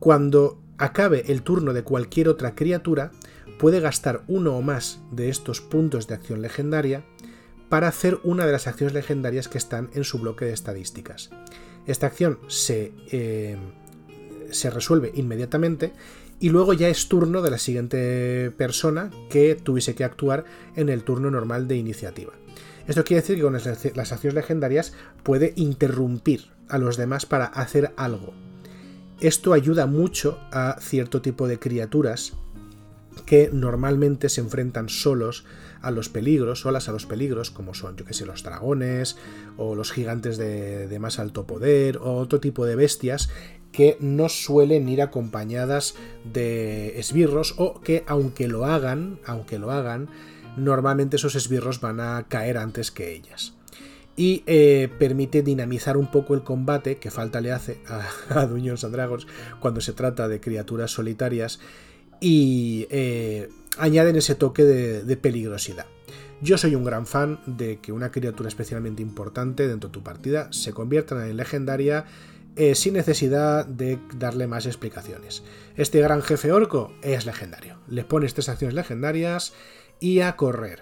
Cuando 0.00 0.60
acabe 0.78 1.30
el 1.30 1.42
turno 1.42 1.72
de 1.74 1.84
cualquier 1.84 2.28
otra 2.28 2.56
criatura, 2.56 3.12
puede 3.60 3.78
gastar 3.78 4.24
uno 4.26 4.56
o 4.56 4.62
más 4.62 5.00
de 5.12 5.28
estos 5.28 5.60
puntos 5.60 6.08
de 6.08 6.14
acción 6.14 6.42
legendaria 6.42 7.04
para 7.72 7.88
hacer 7.88 8.20
una 8.22 8.44
de 8.44 8.52
las 8.52 8.66
acciones 8.66 8.92
legendarias 8.92 9.48
que 9.48 9.56
están 9.56 9.88
en 9.94 10.04
su 10.04 10.18
bloque 10.18 10.44
de 10.44 10.52
estadísticas. 10.52 11.30
Esta 11.86 12.06
acción 12.06 12.38
se, 12.46 12.92
eh, 13.10 13.56
se 14.50 14.68
resuelve 14.68 15.10
inmediatamente 15.14 15.94
y 16.38 16.50
luego 16.50 16.74
ya 16.74 16.90
es 16.90 17.08
turno 17.08 17.40
de 17.40 17.50
la 17.50 17.56
siguiente 17.56 18.52
persona 18.58 19.10
que 19.30 19.54
tuviese 19.54 19.94
que 19.94 20.04
actuar 20.04 20.44
en 20.76 20.90
el 20.90 21.02
turno 21.02 21.30
normal 21.30 21.66
de 21.66 21.76
iniciativa. 21.76 22.34
Esto 22.86 23.04
quiere 23.04 23.22
decir 23.22 23.36
que 23.36 23.42
con 23.42 23.54
las 23.54 24.12
acciones 24.12 24.34
legendarias 24.34 24.92
puede 25.22 25.54
interrumpir 25.56 26.50
a 26.68 26.76
los 26.76 26.98
demás 26.98 27.24
para 27.24 27.46
hacer 27.46 27.94
algo. 27.96 28.34
Esto 29.18 29.54
ayuda 29.54 29.86
mucho 29.86 30.38
a 30.50 30.76
cierto 30.78 31.22
tipo 31.22 31.48
de 31.48 31.58
criaturas 31.58 32.34
que 33.26 33.50
normalmente 33.52 34.28
se 34.28 34.40
enfrentan 34.40 34.88
solos 34.88 35.44
a 35.80 35.90
los 35.90 36.08
peligros, 36.08 36.60
solas 36.60 36.88
a 36.88 36.92
los 36.92 37.06
peligros, 37.06 37.50
como 37.50 37.74
son, 37.74 37.96
yo 37.96 38.04
que 38.04 38.14
sé, 38.14 38.24
los 38.24 38.42
dragones 38.42 39.16
o 39.56 39.74
los 39.74 39.92
gigantes 39.92 40.38
de, 40.38 40.96
más 41.00 41.18
alto 41.18 41.46
poder 41.46 41.98
o 41.98 42.14
otro 42.14 42.40
tipo 42.40 42.64
de 42.64 42.76
bestias 42.76 43.28
que 43.72 43.96
no 44.00 44.28
suelen 44.28 44.88
ir 44.88 45.02
acompañadas 45.02 45.94
de 46.24 46.98
esbirros 47.00 47.54
o 47.58 47.80
que 47.80 48.04
aunque 48.06 48.46
lo 48.46 48.66
hagan, 48.66 49.18
aunque 49.26 49.58
lo 49.58 49.72
hagan, 49.72 50.08
normalmente 50.56 51.16
esos 51.16 51.34
esbirros 51.34 51.80
van 51.80 51.98
a 51.98 52.26
caer 52.28 52.58
antes 52.58 52.90
que 52.90 53.12
ellas. 53.12 53.54
Y 54.14 54.44
eh, 54.46 54.90
permite 54.98 55.42
dinamizar 55.42 55.96
un 55.96 56.10
poco 56.10 56.34
el 56.34 56.42
combate 56.42 56.98
que 56.98 57.10
falta 57.10 57.40
le 57.40 57.50
hace 57.50 57.80
a, 57.88 58.02
a 58.40 58.46
Dungeons 58.46 58.82
Dragons 58.92 59.26
cuando 59.58 59.80
se 59.80 59.94
trata 59.94 60.28
de 60.28 60.38
criaturas 60.38 60.90
solitarias 60.90 61.60
y 62.22 62.86
eh, 62.90 63.50
añaden 63.76 64.16
ese 64.16 64.34
toque 64.34 64.62
de 64.64 65.16
peligrosidad. 65.18 65.86
Yo 66.42 66.58
soy 66.58 66.74
un 66.74 66.82
gran 66.82 67.06
fan 67.06 67.38
de 67.46 67.78
que 67.78 67.92
una 67.92 68.10
criatura 68.10 68.48
especialmente 68.48 69.00
importante 69.00 69.68
dentro 69.68 69.88
de 69.88 69.92
tu 69.92 70.02
partida 70.02 70.52
se 70.52 70.72
convierta 70.72 71.28
en 71.28 71.36
legendaria 71.36 72.04
eh, 72.56 72.74
sin 72.74 72.94
necesidad 72.94 73.64
de 73.64 74.00
darle 74.16 74.48
más 74.48 74.66
explicaciones. 74.66 75.44
Este 75.76 76.00
gran 76.00 76.20
jefe 76.20 76.50
orco 76.50 76.92
es 77.00 77.26
legendario. 77.26 77.78
Le 77.86 78.02
pones 78.02 78.34
tres 78.34 78.48
acciones 78.48 78.74
legendarias 78.74 79.52
y 80.00 80.20
a 80.20 80.34
correr. 80.34 80.80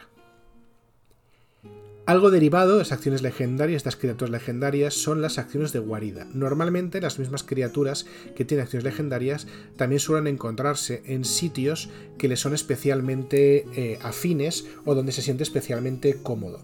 Algo 2.06 2.30
derivado 2.30 2.72
de 2.72 2.78
las 2.78 2.92
acciones 2.92 3.22
legendarias, 3.22 3.78
estas 3.78 3.96
criaturas 3.96 4.30
legendarias, 4.30 4.94
son 4.94 5.22
las 5.22 5.38
acciones 5.38 5.72
de 5.72 5.78
guarida. 5.78 6.26
Normalmente 6.32 7.00
las 7.00 7.18
mismas 7.18 7.42
criaturas 7.42 8.06
que 8.34 8.44
tienen 8.44 8.64
acciones 8.64 8.84
legendarias 8.84 9.46
también 9.76 10.00
suelen 10.00 10.26
encontrarse 10.26 11.02
en 11.06 11.24
sitios 11.24 11.90
que 12.18 12.28
les 12.28 12.40
son 12.40 12.54
especialmente 12.54 13.66
eh, 13.76 13.98
afines 14.02 14.66
o 14.84 14.94
donde 14.94 15.12
se 15.12 15.22
siente 15.22 15.42
especialmente 15.42 16.16
cómodo. 16.22 16.60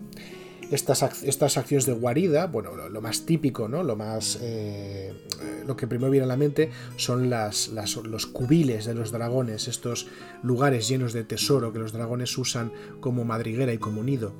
Estas, 0.72 1.22
estas 1.22 1.58
acciones 1.58 1.86
de 1.86 1.92
guarida, 1.92 2.46
bueno, 2.46 2.74
lo, 2.74 3.00
más 3.00 3.24
típico, 3.24 3.68
¿no? 3.68 3.84
Lo 3.84 3.94
más. 3.94 4.40
Eh, 4.42 5.12
lo 5.64 5.76
que 5.76 5.86
primero 5.86 6.10
viene 6.10 6.24
a 6.24 6.28
la 6.28 6.36
mente 6.36 6.70
son 6.96 7.30
las, 7.30 7.68
los 7.68 8.26
cubiles 8.26 8.84
de 8.84 8.94
los 8.94 9.12
dragones, 9.12 9.68
estos 9.68 10.08
lugares 10.42 10.88
llenos 10.88 11.12
de 11.12 11.22
tesoro 11.22 11.72
que 11.72 11.78
los 11.78 11.92
dragones 11.92 12.36
usan 12.36 12.72
como 12.98 13.24
madriguera 13.24 13.72
y 13.72 13.78
como 13.78 14.02
nido. 14.02 14.32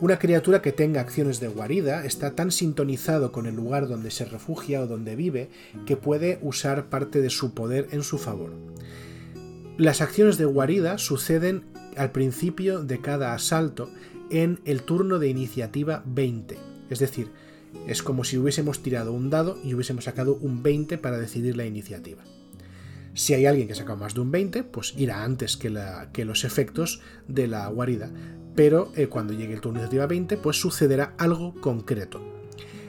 Una 0.00 0.18
criatura 0.18 0.62
que 0.62 0.72
tenga 0.72 1.02
acciones 1.02 1.40
de 1.40 1.48
guarida 1.48 2.06
está 2.06 2.34
tan 2.34 2.52
sintonizado 2.52 3.32
con 3.32 3.44
el 3.44 3.54
lugar 3.54 3.86
donde 3.86 4.10
se 4.10 4.24
refugia 4.24 4.80
o 4.80 4.86
donde 4.86 5.14
vive 5.14 5.50
que 5.84 5.98
puede 5.98 6.38
usar 6.40 6.88
parte 6.88 7.20
de 7.20 7.28
su 7.28 7.52
poder 7.52 7.86
en 7.90 8.02
su 8.02 8.16
favor. 8.16 8.54
Las 9.76 10.00
acciones 10.00 10.38
de 10.38 10.46
guarida 10.46 10.96
suceden 10.96 11.64
al 11.98 12.12
principio 12.12 12.82
de 12.82 13.02
cada 13.02 13.34
asalto 13.34 13.90
en 14.30 14.60
el 14.64 14.84
turno 14.84 15.18
de 15.18 15.28
iniciativa 15.28 16.02
20. 16.06 16.56
Es 16.88 16.98
decir, 16.98 17.30
es 17.86 18.02
como 18.02 18.24
si 18.24 18.38
hubiésemos 18.38 18.82
tirado 18.82 19.12
un 19.12 19.28
dado 19.28 19.58
y 19.62 19.74
hubiésemos 19.74 20.04
sacado 20.04 20.36
un 20.36 20.62
20 20.62 20.96
para 20.96 21.18
decidir 21.18 21.58
la 21.58 21.66
iniciativa. 21.66 22.22
Si 23.12 23.34
hay 23.34 23.44
alguien 23.44 23.68
que 23.68 23.74
saca 23.74 23.96
más 23.96 24.14
de 24.14 24.20
un 24.20 24.30
20, 24.30 24.64
pues 24.64 24.94
irá 24.96 25.24
antes 25.24 25.58
que, 25.58 25.78
que 26.14 26.24
los 26.24 26.44
efectos 26.44 27.02
de 27.28 27.48
la 27.48 27.68
guarida. 27.68 28.10
Pero 28.54 28.92
eh, 28.96 29.06
cuando 29.06 29.32
llegue 29.32 29.54
el 29.54 29.60
turno 29.60 29.78
de 29.78 29.84
iniciativa 29.84 30.06
20, 30.06 30.36
pues 30.36 30.60
sucederá 30.60 31.14
algo 31.18 31.54
concreto. 31.60 32.20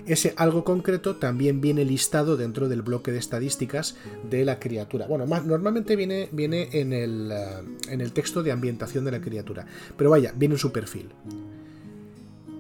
Ese 0.06 0.34
algo 0.36 0.64
concreto 0.64 1.18
también 1.18 1.62
viene 1.62 1.86
listado 1.86 2.36
dentro 2.36 2.68
del 2.68 2.82
bloque 2.82 3.12
de 3.12 3.20
estadísticas 3.20 3.96
de 4.30 4.44
la 4.46 4.60
criatura. 4.60 5.06
Bueno, 5.06 5.28
más, 5.28 5.46
normalmente 5.46 5.96
viene, 5.96 6.28
viene 6.32 6.70
en, 6.74 6.92
el, 6.92 7.30
eh, 7.32 7.62
en 7.90 8.02
el 8.02 8.12
texto 8.12 8.42
de 8.42 8.52
ambientación 8.52 9.06
de 9.06 9.12
la 9.12 9.22
criatura. 9.22 9.66
Pero 9.98 10.10
vaya, 10.10 10.34
viene 10.36 10.56
en 10.56 10.60
su 10.60 10.72
perfil. 10.72 11.10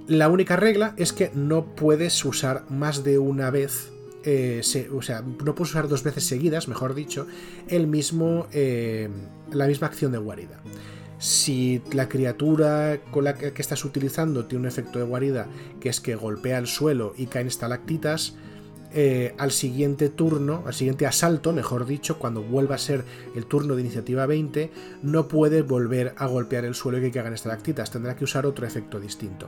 La 0.07 0.29
única 0.29 0.55
regla 0.55 0.93
es 0.97 1.13
que 1.13 1.31
no 1.33 1.75
puedes 1.75 2.23
usar 2.25 2.65
más 2.69 3.03
de 3.03 3.17
una 3.17 3.49
vez 3.49 3.91
eh, 4.23 4.61
o 4.93 5.01
sea, 5.01 5.21
no 5.21 5.55
puedes 5.55 5.71
usar 5.71 5.87
dos 5.87 6.03
veces 6.03 6.25
seguidas, 6.25 6.67
mejor 6.67 6.93
dicho, 6.93 7.25
el 7.67 7.87
mismo, 7.87 8.45
la 8.53 9.65
misma 9.65 9.87
acción 9.87 10.11
de 10.11 10.19
guarida. 10.19 10.61
Si 11.21 11.83
la 11.93 12.09
criatura 12.09 12.99
con 13.11 13.25
la 13.25 13.35
que 13.35 13.61
estás 13.61 13.85
utilizando 13.85 14.45
tiene 14.45 14.63
un 14.63 14.67
efecto 14.67 14.97
de 14.97 15.05
guarida 15.05 15.45
que 15.79 15.89
es 15.89 16.01
que 16.01 16.15
golpea 16.15 16.57
el 16.57 16.65
suelo 16.65 17.13
y 17.15 17.27
caen 17.27 17.45
estalactitas, 17.45 18.33
eh, 18.93 19.35
al 19.37 19.51
siguiente 19.51 20.09
turno, 20.09 20.63
al 20.65 20.73
siguiente 20.73 21.05
asalto, 21.05 21.53
mejor 21.53 21.85
dicho, 21.85 22.17
cuando 22.17 22.41
vuelva 22.41 22.73
a 22.73 22.79
ser 22.79 23.05
el 23.35 23.45
turno 23.45 23.75
de 23.75 23.81
iniciativa 23.81 24.25
20, 24.25 24.71
no 25.03 25.27
puede 25.27 25.61
volver 25.61 26.15
a 26.17 26.25
golpear 26.25 26.65
el 26.65 26.73
suelo 26.73 26.97
y 26.97 27.01
que 27.01 27.11
caigan 27.11 27.33
estalactitas, 27.33 27.91
tendrá 27.91 28.15
que 28.15 28.23
usar 28.23 28.47
otro 28.47 28.65
efecto 28.65 28.99
distinto. 28.99 29.47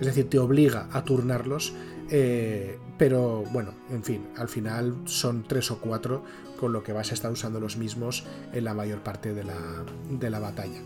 Es 0.00 0.06
decir, 0.06 0.30
te 0.30 0.38
obliga 0.38 0.88
a 0.90 1.04
turnarlos, 1.04 1.74
eh, 2.08 2.78
pero 2.96 3.44
bueno, 3.52 3.74
en 3.90 4.02
fin, 4.02 4.26
al 4.36 4.48
final 4.48 4.96
son 5.04 5.44
tres 5.46 5.70
o 5.70 5.80
cuatro, 5.80 6.24
con 6.60 6.72
lo 6.72 6.82
que 6.82 6.92
vas 6.92 7.10
a 7.10 7.14
estar 7.14 7.32
usando 7.32 7.58
los 7.58 7.78
mismos 7.78 8.24
en 8.52 8.64
la 8.64 8.74
mayor 8.74 9.02
parte 9.02 9.32
de 9.32 9.44
la, 9.44 10.38
batalla. 10.40 10.82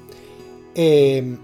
Eh, 0.75 1.37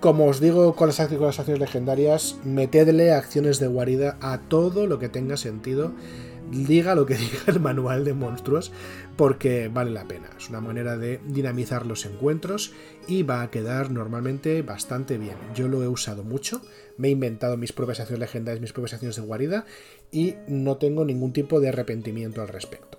como 0.00 0.26
os 0.26 0.38
digo 0.40 0.76
con 0.76 0.88
las, 0.88 1.00
acciones 1.00 1.58
legendarias, 1.58 2.36
metedle 2.44 3.12
acciones 3.12 3.58
de 3.58 3.66
guarida 3.66 4.16
a 4.20 4.38
todo 4.38 4.86
lo 4.86 5.00
que 5.00 5.08
tenga 5.08 5.36
sentido. 5.36 5.92
Diga 6.52 6.94
lo 6.94 7.04
que 7.04 7.14
diga 7.16 7.42
el 7.48 7.58
manual 7.58 8.04
de 8.04 8.14
monstruos, 8.14 8.70
porque 9.16 9.68
vale 9.68 9.90
la 9.90 10.06
pena. 10.06 10.30
Es 10.38 10.48
una 10.48 10.60
manera 10.60 10.96
de 10.96 11.20
dinamizar 11.26 11.84
los 11.84 12.06
encuentros 12.06 12.72
y 13.08 13.24
va 13.24 13.42
a 13.42 13.50
quedar 13.50 13.90
normalmente 13.90 14.62
bastante 14.62 15.18
bien. 15.18 15.36
Yo 15.54 15.66
lo 15.66 15.82
he 15.82 15.88
usado 15.88 16.22
mucho, 16.22 16.62
me 16.96 17.08
he 17.08 17.10
inventado 17.10 17.56
mis 17.56 17.72
propias 17.72 17.98
acciones 17.98 18.20
legendarias, 18.20 18.60
mis 18.60 18.72
propias 18.72 18.94
acciones 18.94 19.16
de 19.16 19.22
guarida 19.22 19.66
y 20.12 20.36
no 20.46 20.76
tengo 20.76 21.04
ningún 21.04 21.32
tipo 21.32 21.60
de 21.60 21.70
arrepentimiento 21.70 22.40
al 22.40 22.48
respecto. 22.48 22.97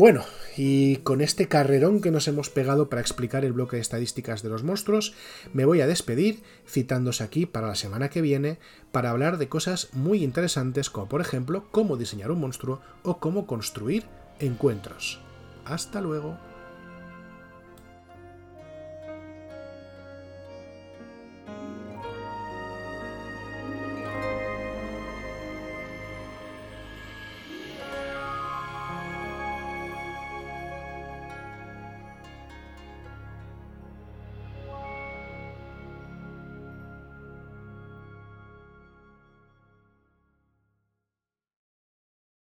Bueno, 0.00 0.24
y 0.56 0.96
con 0.96 1.20
este 1.20 1.46
carrerón 1.46 2.00
que 2.00 2.10
nos 2.10 2.26
hemos 2.26 2.48
pegado 2.48 2.88
para 2.88 3.02
explicar 3.02 3.44
el 3.44 3.52
bloque 3.52 3.76
de 3.76 3.82
estadísticas 3.82 4.42
de 4.42 4.48
los 4.48 4.64
monstruos, 4.64 5.12
me 5.52 5.66
voy 5.66 5.82
a 5.82 5.86
despedir 5.86 6.42
citándose 6.66 7.22
aquí 7.22 7.44
para 7.44 7.66
la 7.66 7.74
semana 7.74 8.08
que 8.08 8.22
viene 8.22 8.58
para 8.92 9.10
hablar 9.10 9.36
de 9.36 9.50
cosas 9.50 9.90
muy 9.92 10.24
interesantes 10.24 10.88
como 10.88 11.06
por 11.06 11.20
ejemplo 11.20 11.66
cómo 11.70 11.98
diseñar 11.98 12.30
un 12.30 12.40
monstruo 12.40 12.80
o 13.02 13.18
cómo 13.18 13.46
construir 13.46 14.04
encuentros. 14.38 15.20
Hasta 15.66 16.00
luego. 16.00 16.49